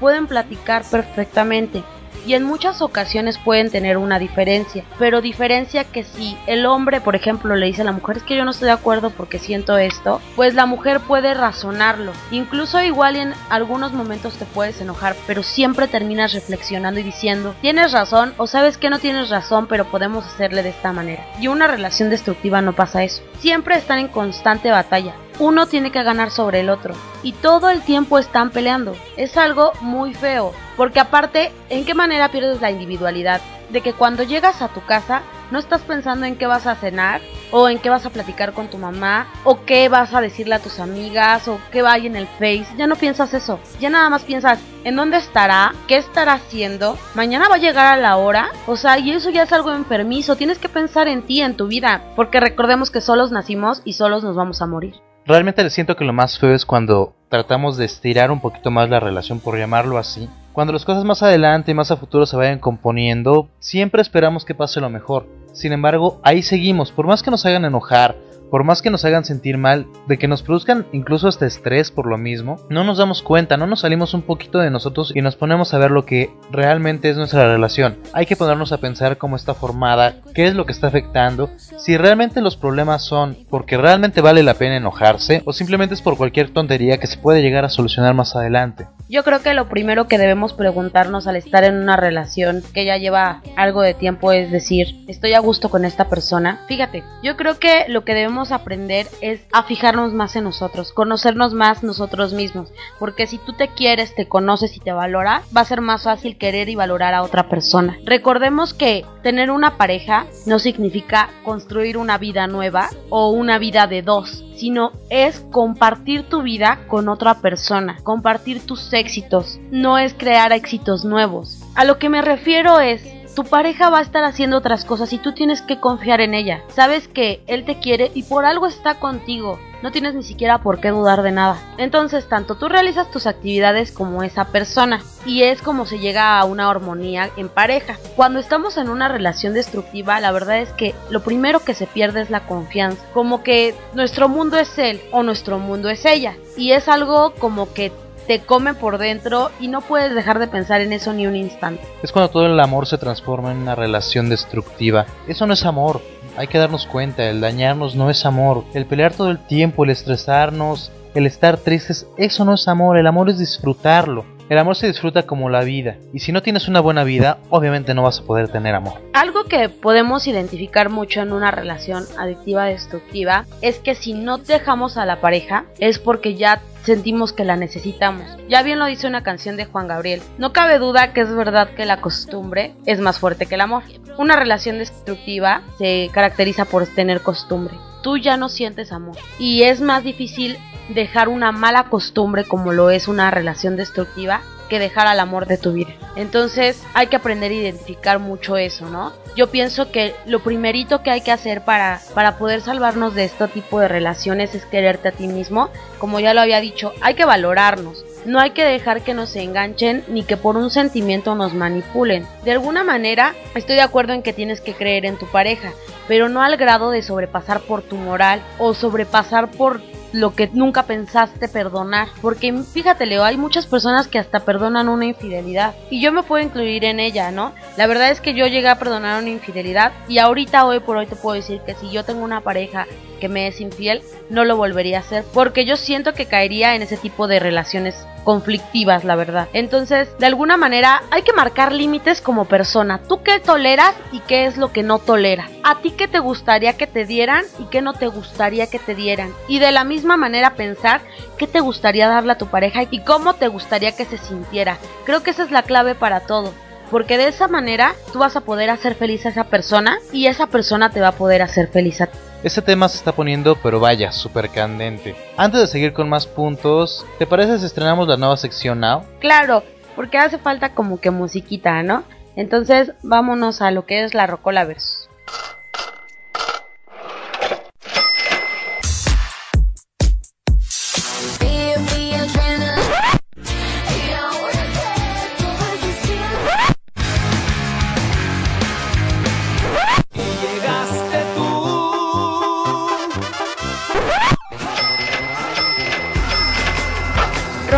pueden 0.00 0.26
platicar 0.26 0.84
perfectamente 0.90 1.84
y 2.26 2.34
en 2.34 2.44
muchas 2.44 2.82
ocasiones 2.82 3.38
pueden 3.38 3.70
tener 3.70 3.96
una 3.96 4.18
diferencia, 4.18 4.84
pero 4.98 5.20
diferencia 5.20 5.84
que 5.84 6.04
si 6.04 6.36
el 6.46 6.66
hombre, 6.66 7.00
por 7.00 7.16
ejemplo, 7.16 7.56
le 7.56 7.66
dice 7.66 7.82
a 7.82 7.84
la 7.84 7.92
mujer 7.92 8.18
es 8.18 8.22
que 8.22 8.36
yo 8.36 8.44
no 8.44 8.50
estoy 8.50 8.66
de 8.66 8.72
acuerdo 8.72 9.10
porque 9.10 9.38
siento 9.38 9.76
esto, 9.78 10.20
pues 10.36 10.54
la 10.54 10.66
mujer 10.66 11.00
puede 11.00 11.34
razonarlo. 11.34 12.12
Incluso 12.30 12.80
igual 12.80 13.16
en 13.16 13.34
algunos 13.50 13.92
momentos 13.92 14.34
te 14.34 14.44
puedes 14.44 14.80
enojar, 14.80 15.16
pero 15.26 15.42
siempre 15.42 15.88
terminas 15.88 16.32
reflexionando 16.32 17.00
y 17.00 17.04
diciendo, 17.04 17.54
tienes 17.60 17.92
razón 17.92 18.34
o 18.36 18.46
sabes 18.46 18.78
que 18.78 18.90
no 18.90 18.98
tienes 18.98 19.30
razón, 19.30 19.66
pero 19.66 19.84
podemos 19.86 20.26
hacerle 20.26 20.62
de 20.62 20.70
esta 20.70 20.92
manera. 20.92 21.26
Y 21.40 21.48
una 21.48 21.66
relación 21.66 22.10
destructiva 22.10 22.60
no 22.60 22.72
pasa 22.72 23.04
eso. 23.04 23.22
Siempre 23.38 23.76
están 23.76 23.98
en 23.98 24.08
constante 24.08 24.70
batalla 24.70 25.14
uno 25.38 25.66
tiene 25.66 25.90
que 25.90 26.02
ganar 26.02 26.30
sobre 26.30 26.60
el 26.60 26.70
otro. 26.70 26.94
Y 27.22 27.32
todo 27.32 27.70
el 27.70 27.82
tiempo 27.82 28.18
están 28.18 28.50
peleando. 28.50 28.96
Es 29.16 29.36
algo 29.36 29.72
muy 29.80 30.14
feo. 30.14 30.52
Porque 30.82 30.98
aparte, 30.98 31.52
¿en 31.70 31.84
qué 31.84 31.94
manera 31.94 32.32
pierdes 32.32 32.60
la 32.60 32.72
individualidad? 32.72 33.40
De 33.70 33.82
que 33.82 33.92
cuando 33.92 34.24
llegas 34.24 34.62
a 34.62 34.66
tu 34.66 34.84
casa 34.84 35.22
no 35.52 35.60
estás 35.60 35.82
pensando 35.82 36.26
en 36.26 36.34
qué 36.34 36.46
vas 36.46 36.66
a 36.66 36.74
cenar 36.74 37.20
o 37.52 37.68
en 37.68 37.78
qué 37.78 37.88
vas 37.88 38.04
a 38.04 38.10
platicar 38.10 38.52
con 38.52 38.66
tu 38.66 38.78
mamá 38.78 39.28
o 39.44 39.64
qué 39.64 39.88
vas 39.88 40.12
a 40.12 40.20
decirle 40.20 40.56
a 40.56 40.58
tus 40.58 40.80
amigas 40.80 41.46
o 41.46 41.60
qué 41.70 41.82
va 41.82 41.92
ahí 41.92 42.08
en 42.08 42.16
el 42.16 42.26
face. 42.26 42.66
Ya 42.76 42.88
no 42.88 42.96
piensas 42.96 43.32
eso. 43.32 43.60
Ya 43.78 43.90
nada 43.90 44.10
más 44.10 44.24
piensas 44.24 44.58
en 44.82 44.96
dónde 44.96 45.18
estará, 45.18 45.72
qué 45.86 45.98
estará 45.98 46.32
haciendo, 46.32 46.98
mañana 47.14 47.48
va 47.48 47.54
a 47.54 47.58
llegar 47.58 47.86
a 47.86 47.96
la 47.96 48.16
hora. 48.16 48.50
O 48.66 48.74
sea, 48.74 48.98
y 48.98 49.12
eso 49.12 49.30
ya 49.30 49.44
es 49.44 49.52
algo 49.52 49.72
enfermizo. 49.72 50.34
Tienes 50.34 50.58
que 50.58 50.68
pensar 50.68 51.06
en 51.06 51.22
ti, 51.22 51.42
en 51.42 51.56
tu 51.56 51.68
vida. 51.68 52.02
Porque 52.16 52.40
recordemos 52.40 52.90
que 52.90 53.00
solos 53.00 53.30
nacimos 53.30 53.82
y 53.84 53.92
solos 53.92 54.24
nos 54.24 54.34
vamos 54.34 54.60
a 54.60 54.66
morir. 54.66 54.96
Realmente 55.26 55.62
le 55.62 55.70
siento 55.70 55.94
que 55.94 56.04
lo 56.04 56.12
más 56.12 56.40
feo 56.40 56.52
es 56.52 56.66
cuando 56.66 57.14
tratamos 57.28 57.76
de 57.76 57.84
estirar 57.84 58.32
un 58.32 58.40
poquito 58.40 58.72
más 58.72 58.90
la 58.90 58.98
relación, 58.98 59.38
por 59.38 59.56
llamarlo 59.56 59.96
así. 59.96 60.28
Cuando 60.52 60.74
las 60.74 60.84
cosas 60.84 61.04
más 61.04 61.22
adelante 61.22 61.70
y 61.70 61.74
más 61.74 61.90
a 61.90 61.96
futuro 61.96 62.26
se 62.26 62.36
vayan 62.36 62.58
componiendo, 62.58 63.48
siempre 63.58 64.02
esperamos 64.02 64.44
que 64.44 64.54
pase 64.54 64.80
lo 64.82 64.90
mejor. 64.90 65.26
Sin 65.54 65.72
embargo, 65.72 66.20
ahí 66.22 66.42
seguimos, 66.42 66.92
por 66.92 67.06
más 67.06 67.22
que 67.22 67.30
nos 67.30 67.46
hagan 67.46 67.64
enojar, 67.64 68.16
por 68.52 68.64
más 68.64 68.82
que 68.82 68.90
nos 68.90 69.06
hagan 69.06 69.24
sentir 69.24 69.56
mal, 69.56 69.86
de 70.06 70.18
que 70.18 70.28
nos 70.28 70.42
produzcan 70.42 70.86
incluso 70.92 71.26
este 71.26 71.46
estrés 71.46 71.90
por 71.90 72.06
lo 72.06 72.18
mismo, 72.18 72.60
no 72.68 72.84
nos 72.84 72.98
damos 72.98 73.22
cuenta, 73.22 73.56
no 73.56 73.66
nos 73.66 73.80
salimos 73.80 74.12
un 74.12 74.20
poquito 74.20 74.58
de 74.58 74.68
nosotros 74.68 75.10
y 75.14 75.22
nos 75.22 75.36
ponemos 75.36 75.72
a 75.72 75.78
ver 75.78 75.90
lo 75.90 76.04
que 76.04 76.30
realmente 76.50 77.08
es 77.08 77.16
nuestra 77.16 77.50
relación. 77.50 77.96
Hay 78.12 78.26
que 78.26 78.36
ponernos 78.36 78.70
a 78.72 78.76
pensar 78.76 79.16
cómo 79.16 79.36
está 79.36 79.54
formada, 79.54 80.16
qué 80.34 80.48
es 80.48 80.54
lo 80.54 80.66
que 80.66 80.72
está 80.72 80.88
afectando, 80.88 81.48
si 81.56 81.96
realmente 81.96 82.42
los 82.42 82.58
problemas 82.58 83.02
son 83.02 83.38
porque 83.48 83.78
realmente 83.78 84.20
vale 84.20 84.42
la 84.42 84.52
pena 84.52 84.76
enojarse 84.76 85.40
o 85.46 85.54
simplemente 85.54 85.94
es 85.94 86.02
por 86.02 86.18
cualquier 86.18 86.50
tontería 86.50 86.98
que 86.98 87.06
se 87.06 87.16
puede 87.16 87.40
llegar 87.40 87.64
a 87.64 87.70
solucionar 87.70 88.12
más 88.12 88.36
adelante. 88.36 88.86
Yo 89.08 89.24
creo 89.24 89.42
que 89.42 89.54
lo 89.54 89.70
primero 89.70 90.08
que 90.08 90.18
debemos 90.18 90.52
preguntarnos 90.52 91.26
al 91.26 91.36
estar 91.36 91.64
en 91.64 91.76
una 91.76 91.96
relación 91.96 92.62
que 92.74 92.84
ya 92.84 92.98
lleva 92.98 93.42
algo 93.56 93.80
de 93.80 93.94
tiempo 93.94 94.32
es 94.32 94.50
decir, 94.50 95.04
estoy 95.08 95.32
a 95.32 95.40
gusto 95.40 95.70
con 95.70 95.86
esta 95.86 96.10
persona. 96.10 96.60
Fíjate, 96.68 97.02
yo 97.22 97.36
creo 97.36 97.58
que 97.58 97.86
lo 97.88 98.04
que 98.04 98.14
debemos 98.14 98.41
aprender 98.50 99.06
es 99.20 99.40
a 99.52 99.62
fijarnos 99.62 100.12
más 100.12 100.34
en 100.34 100.44
nosotros, 100.44 100.92
conocernos 100.92 101.54
más 101.54 101.82
nosotros 101.82 102.32
mismos, 102.32 102.72
porque 102.98 103.26
si 103.26 103.38
tú 103.38 103.52
te 103.52 103.68
quieres, 103.68 104.14
te 104.14 104.26
conoces 104.26 104.76
y 104.76 104.80
te 104.80 104.92
valoras, 104.92 105.44
va 105.56 105.60
a 105.60 105.66
ser 105.66 105.80
más 105.80 106.04
fácil 106.04 106.36
querer 106.38 106.68
y 106.68 106.74
valorar 106.74 107.14
a 107.14 107.22
otra 107.22 107.48
persona. 107.48 107.96
Recordemos 108.04 108.74
que 108.74 109.04
tener 109.22 109.50
una 109.50 109.76
pareja 109.76 110.26
no 110.46 110.58
significa 110.58 111.30
construir 111.44 111.96
una 111.96 112.18
vida 112.18 112.46
nueva 112.46 112.90
o 113.10 113.30
una 113.30 113.58
vida 113.58 113.86
de 113.86 114.02
dos, 114.02 114.44
sino 114.56 114.92
es 115.10 115.40
compartir 115.50 116.24
tu 116.28 116.42
vida 116.42 116.80
con 116.88 117.08
otra 117.08 117.34
persona, 117.40 117.98
compartir 118.02 118.64
tus 118.64 118.92
éxitos, 118.92 119.58
no 119.70 119.98
es 119.98 120.14
crear 120.14 120.52
éxitos 120.52 121.04
nuevos. 121.04 121.62
A 121.74 121.84
lo 121.84 121.98
que 121.98 122.08
me 122.08 122.22
refiero 122.22 122.80
es 122.80 123.21
tu 123.34 123.44
pareja 123.44 123.90
va 123.90 123.98
a 123.98 124.02
estar 124.02 124.24
haciendo 124.24 124.58
otras 124.58 124.84
cosas 124.84 125.12
y 125.12 125.18
tú 125.18 125.32
tienes 125.32 125.62
que 125.62 125.80
confiar 125.80 126.20
en 126.20 126.34
ella. 126.34 126.62
Sabes 126.68 127.08
que 127.08 127.42
él 127.46 127.64
te 127.64 127.78
quiere 127.78 128.10
y 128.14 128.24
por 128.24 128.44
algo 128.44 128.66
está 128.66 128.96
contigo. 128.96 129.58
No 129.82 129.90
tienes 129.90 130.14
ni 130.14 130.22
siquiera 130.22 130.58
por 130.58 130.80
qué 130.80 130.90
dudar 130.90 131.22
de 131.22 131.32
nada. 131.32 131.56
Entonces, 131.76 132.28
tanto 132.28 132.54
tú 132.54 132.68
realizas 132.68 133.10
tus 133.10 133.26
actividades 133.26 133.90
como 133.90 134.22
esa 134.22 134.44
persona. 134.44 135.02
Y 135.26 135.42
es 135.42 135.60
como 135.60 135.86
se 135.86 135.98
llega 135.98 136.38
a 136.38 136.44
una 136.44 136.70
armonía 136.70 137.30
en 137.36 137.48
pareja. 137.48 137.98
Cuando 138.14 138.38
estamos 138.38 138.76
en 138.76 138.88
una 138.88 139.08
relación 139.08 139.54
destructiva, 139.54 140.20
la 140.20 140.30
verdad 140.30 140.58
es 140.58 140.70
que 140.70 140.94
lo 141.10 141.24
primero 141.24 141.60
que 141.60 141.74
se 141.74 141.88
pierde 141.88 142.20
es 142.20 142.30
la 142.30 142.46
confianza. 142.46 143.04
Como 143.12 143.42
que 143.42 143.74
nuestro 143.94 144.28
mundo 144.28 144.56
es 144.56 144.78
él 144.78 145.00
o 145.10 145.24
nuestro 145.24 145.58
mundo 145.58 145.90
es 145.90 146.04
ella. 146.04 146.36
Y 146.56 146.72
es 146.72 146.86
algo 146.86 147.34
como 147.40 147.72
que 147.74 147.90
te 148.26 148.40
come 148.40 148.74
por 148.74 148.98
dentro 148.98 149.50
y 149.60 149.68
no 149.68 149.80
puedes 149.80 150.14
dejar 150.14 150.38
de 150.38 150.46
pensar 150.46 150.80
en 150.80 150.92
eso 150.92 151.12
ni 151.12 151.26
un 151.26 151.36
instante. 151.36 151.82
Es 152.02 152.12
cuando 152.12 152.30
todo 152.30 152.46
el 152.46 152.58
amor 152.60 152.86
se 152.86 152.98
transforma 152.98 153.52
en 153.52 153.58
una 153.58 153.74
relación 153.74 154.28
destructiva. 154.28 155.06
Eso 155.26 155.46
no 155.46 155.54
es 155.54 155.64
amor. 155.64 156.00
Hay 156.36 156.46
que 156.46 156.58
darnos 156.58 156.86
cuenta, 156.86 157.28
el 157.28 157.40
dañarnos 157.40 157.94
no 157.94 158.08
es 158.10 158.24
amor. 158.24 158.64
El 158.74 158.86
pelear 158.86 159.12
todo 159.12 159.30
el 159.30 159.38
tiempo, 159.38 159.84
el 159.84 159.90
estresarnos, 159.90 160.90
el 161.14 161.26
estar 161.26 161.58
tristes, 161.58 162.06
eso 162.16 162.44
no 162.44 162.54
es 162.54 162.68
amor. 162.68 162.96
El 162.96 163.06
amor 163.06 163.28
es 163.28 163.38
disfrutarlo. 163.38 164.24
El 164.48 164.58
amor 164.58 164.76
se 164.76 164.86
disfruta 164.86 165.22
como 165.22 165.48
la 165.48 165.62
vida, 165.62 165.96
y 166.12 166.20
si 166.20 166.32
no 166.32 166.42
tienes 166.42 166.68
una 166.68 166.80
buena 166.80 167.04
vida, 167.04 167.38
obviamente 167.48 167.94
no 167.94 168.02
vas 168.02 168.20
a 168.20 168.24
poder 168.24 168.48
tener 168.48 168.74
amor. 168.74 168.94
Algo 169.12 169.44
que 169.44 169.68
podemos 169.68 170.26
identificar 170.26 170.90
mucho 170.90 171.20
en 171.20 171.32
una 171.32 171.50
relación 171.50 172.04
adictiva 172.18 172.66
destructiva 172.66 173.46
es 173.60 173.78
que 173.78 173.94
si 173.94 174.14
no 174.14 174.38
dejamos 174.38 174.96
a 174.96 175.06
la 175.06 175.20
pareja 175.20 175.64
es 175.78 175.98
porque 175.98 176.34
ya 176.34 176.60
sentimos 176.82 177.32
que 177.32 177.44
la 177.44 177.56
necesitamos. 177.56 178.26
Ya 178.48 178.62
bien 178.62 178.78
lo 178.78 178.86
dice 178.86 179.06
una 179.06 179.22
canción 179.22 179.56
de 179.56 179.66
Juan 179.66 179.88
Gabriel. 179.88 180.22
No 180.38 180.52
cabe 180.52 180.78
duda 180.78 181.12
que 181.12 181.20
es 181.20 181.34
verdad 181.34 181.70
que 181.70 181.86
la 181.86 182.00
costumbre 182.00 182.74
es 182.86 183.00
más 183.00 183.18
fuerte 183.18 183.46
que 183.46 183.54
el 183.54 183.60
amor. 183.60 183.84
Una 184.18 184.36
relación 184.36 184.78
destructiva 184.78 185.62
se 185.78 186.10
caracteriza 186.12 186.64
por 186.64 186.86
tener 186.86 187.22
costumbre. 187.22 187.74
Tú 188.02 188.18
ya 188.18 188.36
no 188.36 188.48
sientes 188.48 188.92
amor 188.92 189.16
y 189.38 189.62
es 189.62 189.80
más 189.80 190.04
difícil 190.04 190.58
dejar 190.88 191.28
una 191.28 191.52
mala 191.52 191.84
costumbre 191.84 192.44
como 192.44 192.72
lo 192.72 192.90
es 192.90 193.08
una 193.08 193.30
relación 193.30 193.76
destructiva 193.76 194.42
que 194.68 194.78
dejar 194.78 195.06
al 195.06 195.20
amor 195.20 195.46
de 195.46 195.58
tu 195.58 195.72
vida. 195.72 195.92
Entonces 196.16 196.82
hay 196.94 197.08
que 197.08 197.16
aprender 197.16 197.50
a 197.52 197.54
identificar 197.54 198.18
mucho 198.18 198.56
eso, 198.56 198.88
¿no? 198.88 199.12
Yo 199.36 199.50
pienso 199.50 199.92
que 199.92 200.14
lo 200.26 200.40
primerito 200.40 201.02
que 201.02 201.10
hay 201.10 201.20
que 201.20 201.30
hacer 201.30 201.62
para, 201.62 202.00
para 202.14 202.38
poder 202.38 202.60
salvarnos 202.60 203.14
de 203.14 203.24
este 203.24 203.48
tipo 203.48 203.80
de 203.80 203.88
relaciones 203.88 204.54
es 204.54 204.64
quererte 204.64 205.08
a 205.08 205.12
ti 205.12 205.26
mismo. 205.26 205.70
Como 205.98 206.20
ya 206.20 206.34
lo 206.34 206.40
había 206.40 206.60
dicho, 206.60 206.92
hay 207.00 207.14
que 207.14 207.24
valorarnos. 207.24 208.04
No 208.24 208.38
hay 208.38 208.50
que 208.50 208.64
dejar 208.64 209.02
que 209.02 209.14
nos 209.14 209.34
enganchen 209.34 210.04
ni 210.08 210.22
que 210.22 210.36
por 210.36 210.56
un 210.56 210.70
sentimiento 210.70 211.34
nos 211.34 211.54
manipulen. 211.54 212.26
De 212.44 212.52
alguna 212.52 212.84
manera, 212.84 213.34
estoy 213.54 213.76
de 213.76 213.82
acuerdo 213.82 214.12
en 214.12 214.22
que 214.22 214.32
tienes 214.32 214.60
que 214.60 214.74
creer 214.74 215.04
en 215.04 215.18
tu 215.18 215.26
pareja, 215.26 215.72
pero 216.06 216.28
no 216.28 216.42
al 216.42 216.56
grado 216.56 216.90
de 216.90 217.02
sobrepasar 217.02 217.60
por 217.62 217.82
tu 217.82 217.96
moral 217.96 218.42
o 218.58 218.74
sobrepasar 218.74 219.50
por 219.50 219.80
lo 220.12 220.34
que 220.34 220.48
nunca 220.52 220.84
pensaste 220.84 221.48
perdonar. 221.48 222.08
Porque 222.20 222.52
fíjate, 222.52 223.06
Leo, 223.06 223.24
hay 223.24 223.36
muchas 223.36 223.66
personas 223.66 224.06
que 224.06 224.18
hasta 224.18 224.40
perdonan 224.40 224.88
una 224.88 225.06
infidelidad. 225.06 225.74
Y 225.90 226.00
yo 226.00 226.12
me 226.12 226.22
puedo 226.22 226.44
incluir 226.44 226.84
en 226.84 227.00
ella, 227.00 227.30
¿no? 227.30 227.52
La 227.76 227.86
verdad 227.86 228.10
es 228.10 228.20
que 228.20 228.34
yo 228.34 228.46
llegué 228.46 228.68
a 228.68 228.78
perdonar 228.78 229.20
una 229.20 229.30
infidelidad 229.30 229.92
y 230.08 230.18
ahorita, 230.18 230.64
hoy 230.64 230.80
por 230.80 230.96
hoy, 230.96 231.06
te 231.06 231.16
puedo 231.16 231.34
decir 231.34 231.60
que 231.66 231.74
si 231.74 231.90
yo 231.90 232.04
tengo 232.04 232.22
una 232.22 232.40
pareja 232.40 232.86
que 233.20 233.28
me 233.28 233.46
es 233.46 233.60
infiel, 233.60 234.02
no 234.30 234.44
lo 234.44 234.56
volvería 234.56 234.98
a 234.98 235.00
hacer. 235.00 235.24
Porque 235.32 235.64
yo 235.64 235.76
siento 235.76 236.12
que 236.12 236.26
caería 236.26 236.74
en 236.74 236.82
ese 236.82 236.96
tipo 236.96 237.26
de 237.26 237.40
relaciones 237.40 238.06
conflictivas, 238.24 239.04
la 239.04 239.16
verdad. 239.16 239.48
Entonces, 239.52 240.08
de 240.18 240.26
alguna 240.26 240.56
manera, 240.56 241.02
hay 241.10 241.22
que 241.22 241.32
marcar 241.32 241.72
límites 241.72 242.20
como 242.20 242.44
persona. 242.44 243.00
¿Tú 243.08 243.22
qué 243.22 243.40
toleras 243.40 243.94
y 244.12 244.20
qué 244.20 244.46
es 244.46 244.56
lo 244.56 244.72
que 244.72 244.82
no 244.82 244.98
toleras? 244.98 245.50
¿A 245.64 245.80
ti 245.80 245.90
qué 245.92 246.08
te 246.08 246.18
gustaría 246.18 246.74
que 246.74 246.86
te 246.86 247.04
dieran 247.04 247.44
y 247.58 247.64
qué 247.64 247.82
no 247.82 247.92
te 247.94 248.06
gustaría 248.06 248.68
que 248.68 248.78
te 248.78 248.94
dieran? 248.94 249.32
Y 249.48 249.58
de 249.58 249.72
la 249.72 249.84
misma 249.84 250.16
manera 250.16 250.54
pensar 250.54 251.00
qué 251.38 251.46
te 251.46 251.60
gustaría 251.60 252.08
darle 252.08 252.32
a 252.32 252.38
tu 252.38 252.46
pareja 252.46 252.84
y 252.90 253.00
cómo 253.00 253.34
te 253.34 253.48
gustaría 253.48 253.92
que 253.92 254.04
se 254.04 254.18
sintiera. 254.18 254.78
Creo 255.04 255.22
que 255.22 255.30
esa 255.30 255.44
es 255.44 255.50
la 255.50 255.62
clave 255.62 255.94
para 255.94 256.20
todo 256.20 256.52
porque 256.90 257.16
de 257.16 257.28
esa 257.28 257.48
manera 257.48 257.94
tú 258.12 258.18
vas 258.18 258.36
a 258.36 258.42
poder 258.42 258.68
hacer 258.68 258.94
feliz 258.94 259.24
a 259.24 259.30
esa 259.30 259.44
persona 259.44 259.98
y 260.12 260.26
esa 260.26 260.46
persona 260.48 260.90
te 260.90 261.00
va 261.00 261.08
a 261.08 261.12
poder 261.12 261.40
hacer 261.40 261.68
feliz 261.68 262.02
a 262.02 262.06
ti. 262.06 262.18
Este 262.42 262.60
tema 262.60 262.88
se 262.88 262.96
está 262.96 263.12
poniendo, 263.12 263.54
pero 263.62 263.78
vaya, 263.78 264.10
súper 264.10 264.48
candente. 264.48 265.14
Antes 265.36 265.60
de 265.60 265.66
seguir 265.68 265.92
con 265.92 266.08
más 266.08 266.26
puntos, 266.26 267.06
¿te 267.16 267.24
parece 267.24 267.60
si 267.60 267.66
estrenamos 267.66 268.08
la 268.08 268.16
nueva 268.16 268.36
sección 268.36 268.80
Now? 268.80 269.04
Claro, 269.20 269.62
porque 269.94 270.18
hace 270.18 270.38
falta 270.38 270.74
como 270.74 270.98
que 270.98 271.12
musiquita, 271.12 271.84
¿no? 271.84 272.02
Entonces 272.34 272.94
vámonos 273.04 273.62
a 273.62 273.70
lo 273.70 273.86
que 273.86 274.02
es 274.02 274.12
la 274.12 274.26
Rocola 274.26 274.64
Versus. 274.64 275.01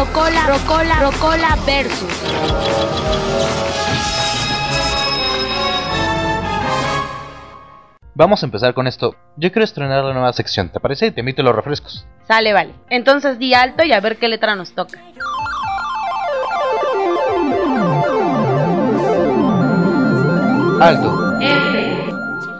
Rocola, 0.04 0.46
Rocola, 0.48 0.94
Rocola 1.00 1.58
versus. 1.64 2.12
Vamos 8.14 8.42
a 8.42 8.46
empezar 8.46 8.74
con 8.74 8.86
esto. 8.86 9.16
Yo 9.36 9.50
quiero 9.50 9.64
estrenar 9.64 10.04
la 10.04 10.12
nueva 10.12 10.32
sección, 10.34 10.68
¿te 10.68 10.78
parece? 10.78 11.06
Y 11.06 11.10
te 11.10 11.20
emito 11.22 11.42
los 11.42 11.56
refrescos. 11.56 12.06
Sale, 12.28 12.52
vale. 12.52 12.74
Entonces 12.90 13.38
di 13.38 13.54
alto 13.54 13.82
y 13.82 13.92
a 13.92 14.00
ver 14.00 14.18
qué 14.18 14.28
letra 14.28 14.54
nos 14.54 14.74
toca. 14.74 15.00
Alto. 20.80 21.23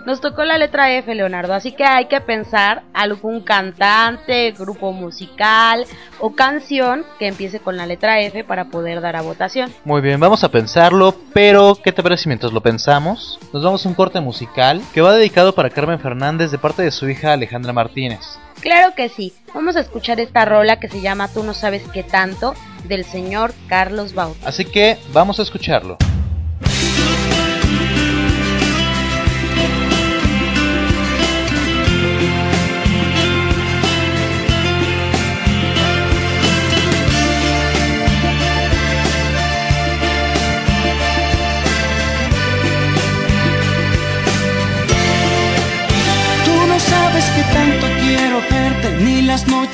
Nos 0.06 0.20
tocó 0.20 0.44
la 0.44 0.58
letra 0.58 0.92
F, 0.92 1.14
Leonardo, 1.14 1.54
así 1.54 1.72
que 1.72 1.84
hay 1.84 2.06
que 2.06 2.20
pensar 2.20 2.82
algún 2.92 3.40
cantante, 3.40 4.52
grupo 4.52 4.92
musical 4.92 5.86
o 6.20 6.34
canción 6.34 7.06
que 7.18 7.26
empiece 7.26 7.58
con 7.58 7.78
la 7.78 7.86
letra 7.86 8.20
F 8.20 8.44
para 8.44 8.66
poder 8.66 9.00
dar 9.00 9.16
a 9.16 9.22
votación. 9.22 9.72
Muy 9.84 10.02
bien, 10.02 10.20
vamos 10.20 10.44
a 10.44 10.50
pensarlo, 10.50 11.14
pero 11.32 11.78
¿qué 11.82 11.90
te 11.90 12.02
parece 12.02 12.28
mientras 12.28 12.52
lo 12.52 12.60
pensamos? 12.60 13.38
Nos 13.54 13.64
vamos 13.64 13.86
a 13.86 13.88
un 13.88 13.94
corte 13.94 14.20
musical 14.20 14.82
que 14.92 15.00
va 15.00 15.14
dedicado 15.14 15.54
para 15.54 15.70
Carmen 15.70 15.98
Fernández 15.98 16.50
de 16.50 16.58
parte 16.58 16.82
de 16.82 16.90
su 16.90 17.08
hija 17.08 17.32
Alejandra 17.32 17.72
Martínez. 17.72 18.20
Claro 18.60 18.94
que 18.94 19.08
sí, 19.08 19.32
vamos 19.54 19.76
a 19.76 19.80
escuchar 19.80 20.20
esta 20.20 20.44
rola 20.44 20.80
que 20.80 20.88
se 20.88 21.00
llama 21.00 21.28
Tú 21.28 21.42
no 21.44 21.54
sabes 21.54 21.82
qué 21.94 22.02
tanto 22.02 22.54
del 22.84 23.04
señor 23.06 23.54
Carlos 23.68 24.14
Bautista. 24.14 24.48
Así 24.48 24.66
que 24.66 24.98
vamos 25.14 25.38
a 25.38 25.42
escucharlo. 25.42 25.96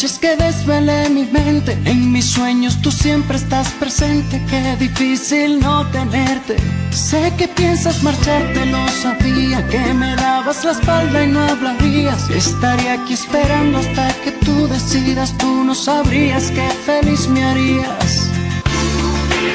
Noches 0.00 0.18
que 0.18 0.34
desvelé 0.34 1.10
mi 1.10 1.26
mente, 1.26 1.76
en 1.84 2.10
mis 2.10 2.24
sueños 2.24 2.80
tú 2.80 2.90
siempre 2.90 3.36
estás 3.36 3.68
presente, 3.72 4.40
qué 4.48 4.74
difícil 4.76 5.60
no 5.60 5.86
tenerte. 5.88 6.56
Sé 6.90 7.30
que 7.36 7.46
piensas 7.46 8.02
marcharte, 8.02 8.64
lo 8.64 8.88
sabía, 8.88 9.66
que 9.68 9.92
me 9.92 10.16
dabas 10.16 10.64
la 10.64 10.70
espalda 10.70 11.22
y 11.22 11.26
no 11.26 11.40
hablarías. 11.40 12.30
Estaría 12.30 12.94
aquí 12.94 13.12
esperando 13.12 13.76
hasta 13.76 14.08
que 14.24 14.32
tú 14.32 14.66
decidas, 14.68 15.36
tú 15.36 15.64
no 15.64 15.74
sabrías 15.74 16.50
qué 16.50 16.66
feliz 16.86 17.28
me 17.28 17.44
harías. 17.44 18.30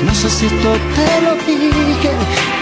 No 0.06 0.14
sé 0.14 0.30
si 0.30 0.46
esto 0.46 0.78
te 0.96 1.22
lo 1.26 1.34
dije, 1.48 2.12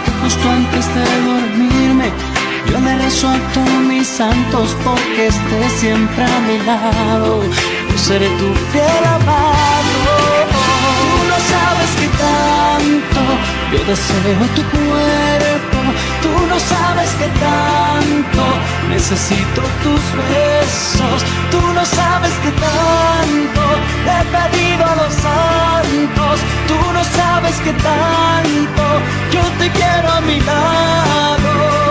que 0.06 0.12
justo 0.22 0.50
antes 0.50 0.86
de 0.96 1.04
dormirme 1.26 2.43
yo 2.70 2.80
le 2.80 2.98
rezo 2.98 3.28
a 3.30 3.38
todos 3.54 3.80
mis 3.88 4.08
santos 4.08 4.76
porque 4.84 5.28
estés 5.28 5.72
siempre 5.74 6.24
a 6.24 6.40
mi 6.48 6.58
lado. 6.66 7.44
Yo 7.90 7.98
seré 7.98 8.28
tu 8.40 8.54
fiel 8.72 9.04
amado. 9.06 10.02
Tú 11.02 11.18
no 11.32 11.38
sabes 11.52 11.92
qué 12.00 12.08
tanto 12.26 13.22
yo 13.72 13.80
deseo 13.86 14.46
tu 14.56 14.64
cuerpo. 14.76 15.80
Tú 16.22 16.32
no 16.48 16.58
sabes 16.60 17.10
qué 17.20 17.28
tanto 17.48 18.44
necesito 18.90 19.62
tus 19.84 20.04
besos. 20.32 21.20
Tú 21.52 21.62
no 21.74 21.86
sabes 21.86 22.34
qué 22.44 22.52
tanto 22.52 23.64
le 24.06 24.14
he 24.20 24.26
pedido 24.36 24.86
a 24.86 24.96
los 24.96 25.14
santos. 25.14 26.36
Tú 26.68 26.78
no 26.94 27.04
sabes 27.04 27.56
qué 27.64 27.74
tanto 27.74 28.84
yo 29.34 29.44
te 29.60 29.70
quiero 29.72 30.10
a 30.12 30.22
mi 30.22 30.40
lado. 30.42 31.83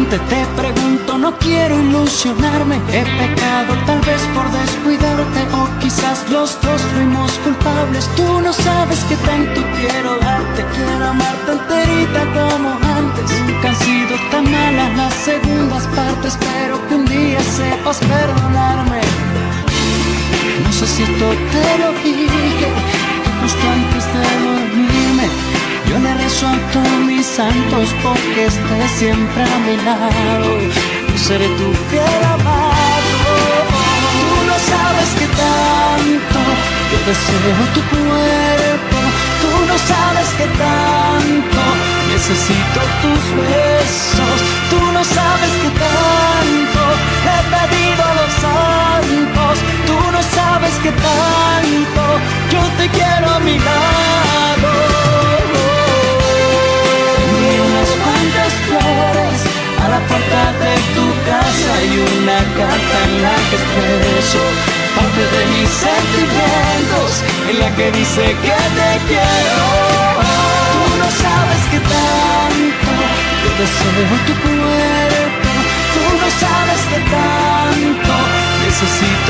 Instante 0.00 0.18
te 0.28 0.46
pregunto, 0.60 1.18
no 1.18 1.36
quiero 1.38 1.78
ilusionarme. 1.78 2.76
He 2.88 3.04
pecado 3.04 3.74
tal 3.86 4.00
vez 4.00 4.22
por 4.34 4.50
descuidarte 4.50 5.40
o 5.54 5.68
quizás 5.80 6.28
los 6.30 6.60
dos 6.62 6.80
fuimos 6.94 7.32
culpables. 7.44 8.08
Tú 8.16 8.40
no 8.40 8.52
sabes 8.52 9.00
que 9.04 9.16
tanto 9.16 9.60
quiero 9.78 10.18
darte, 10.18 10.64
quiero 10.74 11.06
amarte 11.06 11.52
enterita 11.52 12.20
como 12.36 12.70
antes. 12.98 13.30
Nunca 13.46 13.68
han 13.68 13.76
sido 13.76 14.16
tan 14.30 14.50
malas 14.50 14.96
las 14.96 15.14
segundas 15.14 15.86
partes, 15.96 16.34
espero 16.34 16.88
que 16.88 16.94
un 16.94 17.06
día 17.06 17.40
sepas 17.42 17.98
perdonarme. 17.98 19.00
No 20.64 20.72
sé 20.72 20.86
si 20.86 21.02
esto 21.02 21.26
te 21.52 21.78
lo 21.78 21.92
dije, 22.04 22.68
justo 23.40 23.64
antes 23.68 24.04
de 24.14 24.22
dormirme 24.44 25.69
yo 25.90 25.98
le 25.98 26.14
rezo 26.14 26.46
a 26.46 26.56
todos 26.72 27.00
mis 27.04 27.26
santos 27.26 27.88
porque 28.02 28.44
estés 28.46 28.90
siempre 28.92 29.42
a 29.42 29.58
mi 29.66 29.76
lado. 29.88 30.50
Yo 31.08 31.18
seré 31.18 31.48
tu 31.58 31.68
fiel 31.90 32.22
amado. 32.34 33.26
Tú 34.14 34.36
no 34.50 34.56
sabes 34.72 35.10
que 35.18 35.26
tanto 35.44 36.40
yo 36.90 36.98
deseo 37.10 37.62
tu 37.74 37.82
cuerpo. 37.94 38.98
Tú 39.42 39.52
no 39.70 39.76
sabes 39.92 40.28
que 40.38 40.46
tanto 40.64 41.62
necesito 42.12 42.80
tus 43.02 43.22
besos. 43.42 44.38
Tú 44.70 44.80
no 44.96 45.02
sabes 45.18 45.52
que 45.62 45.70
tanto 45.86 46.82
he 47.30 47.40
pedido 47.54 48.02
a 48.10 48.14
los 48.20 48.32
santos. 48.46 49.54
Tú 49.88 49.98
no 50.14 50.22
sabes 50.38 50.74
que 50.84 50.92
tanto 51.08 52.02
yo 52.52 52.62
te 52.78 52.88
quiero 52.96 53.26
a 53.34 53.40
mi 53.40 53.58
lado 53.58 54.89
de 60.30 60.74
tu 60.94 61.06
casa 61.26 61.72
y 61.82 61.98
una 61.98 62.38
carta 62.54 62.96
en 63.04 63.22
la 63.22 63.34
que 63.50 63.56
expreso 63.58 64.38
parte 64.94 65.22
de 65.34 65.42
mis 65.52 65.68
sentimientos, 65.68 67.10
en 67.50 67.58
la 67.58 67.68
que 67.74 67.90
dice 67.90 68.22
que 68.42 68.58
te 68.78 68.90
quiero. 69.08 69.66
Tú 70.70 70.82
no 71.02 71.08
sabes 71.24 71.62
que 71.72 71.80
tanto 71.80 72.90
yo 73.42 73.50
deseo 73.58 74.14
tu 74.26 74.34
cuerpo, 74.44 75.50
tú 75.94 76.02
no 76.22 76.28
sabes 76.42 76.80
que 76.90 77.00
tanto 77.10 78.14
necesito 78.64 79.29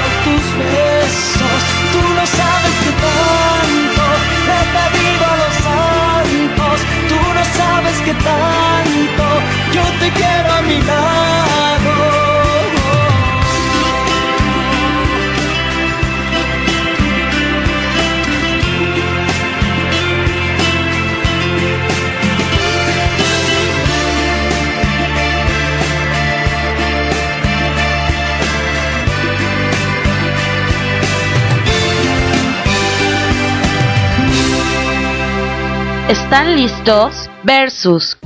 ¿Están 36.10 36.56
listos? 36.56 37.30
Versus. 37.44 38.18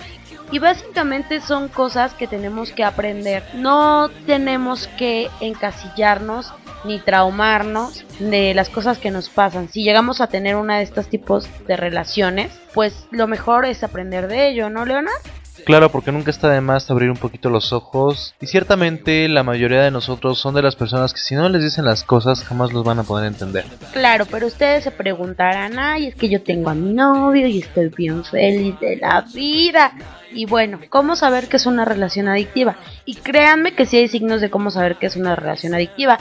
Y 0.51 0.59
básicamente 0.59 1.41
son 1.41 1.67
cosas 1.67 2.13
que 2.15 2.27
tenemos 2.27 2.71
que 2.71 2.83
aprender. 2.83 3.43
No 3.53 4.09
tenemos 4.25 4.87
que 4.97 5.29
encasillarnos 5.41 6.51
ni 6.83 6.99
traumarnos 6.99 8.05
de 8.19 8.53
las 8.53 8.69
cosas 8.69 8.97
que 8.97 9.11
nos 9.11 9.29
pasan. 9.29 9.69
Si 9.69 9.83
llegamos 9.83 10.21
a 10.21 10.27
tener 10.27 10.55
una 10.55 10.77
de 10.77 10.83
estos 10.83 11.07
tipos 11.07 11.47
de 11.67 11.77
relaciones, 11.77 12.51
pues 12.73 13.07
lo 13.11 13.27
mejor 13.27 13.65
es 13.65 13.83
aprender 13.83 14.27
de 14.27 14.49
ello, 14.49 14.69
¿no, 14.69 14.85
Leonard? 14.85 15.21
Claro, 15.65 15.89
porque 15.89 16.11
nunca 16.11 16.31
está 16.31 16.49
de 16.49 16.61
más 16.61 16.89
abrir 16.89 17.09
un 17.09 17.17
poquito 17.17 17.49
los 17.49 17.73
ojos. 17.73 18.33
Y 18.39 18.47
ciertamente 18.47 19.27
la 19.27 19.43
mayoría 19.43 19.81
de 19.81 19.91
nosotros 19.91 20.39
son 20.39 20.55
de 20.55 20.61
las 20.61 20.75
personas 20.75 21.13
que 21.13 21.19
si 21.19 21.35
no 21.35 21.49
les 21.49 21.61
dicen 21.61 21.85
las 21.85 22.03
cosas 22.03 22.43
jamás 22.43 22.73
los 22.73 22.83
van 22.83 22.99
a 22.99 23.03
poder 23.03 23.27
entender. 23.27 23.65
Claro, 23.91 24.25
pero 24.25 24.47
ustedes 24.47 24.83
se 24.83 24.91
preguntarán, 24.91 25.77
ay, 25.77 26.07
es 26.07 26.15
que 26.15 26.29
yo 26.29 26.41
tengo 26.41 26.69
a 26.69 26.75
mi 26.75 26.93
novio 26.93 27.47
y 27.47 27.59
estoy 27.59 27.89
bien 27.89 28.23
feliz 28.23 28.79
de 28.79 28.97
la 28.97 29.25
vida. 29.33 29.93
Y 30.31 30.45
bueno, 30.45 30.79
¿cómo 30.89 31.15
saber 31.15 31.47
que 31.47 31.57
es 31.57 31.65
una 31.65 31.85
relación 31.85 32.27
adictiva? 32.27 32.77
Y 33.05 33.15
créanme 33.15 33.73
que 33.73 33.85
sí 33.85 33.97
hay 33.97 34.07
signos 34.07 34.41
de 34.41 34.49
cómo 34.49 34.71
saber 34.71 34.97
que 34.97 35.07
es 35.07 35.15
una 35.15 35.35
relación 35.35 35.73
adictiva. 35.73 36.19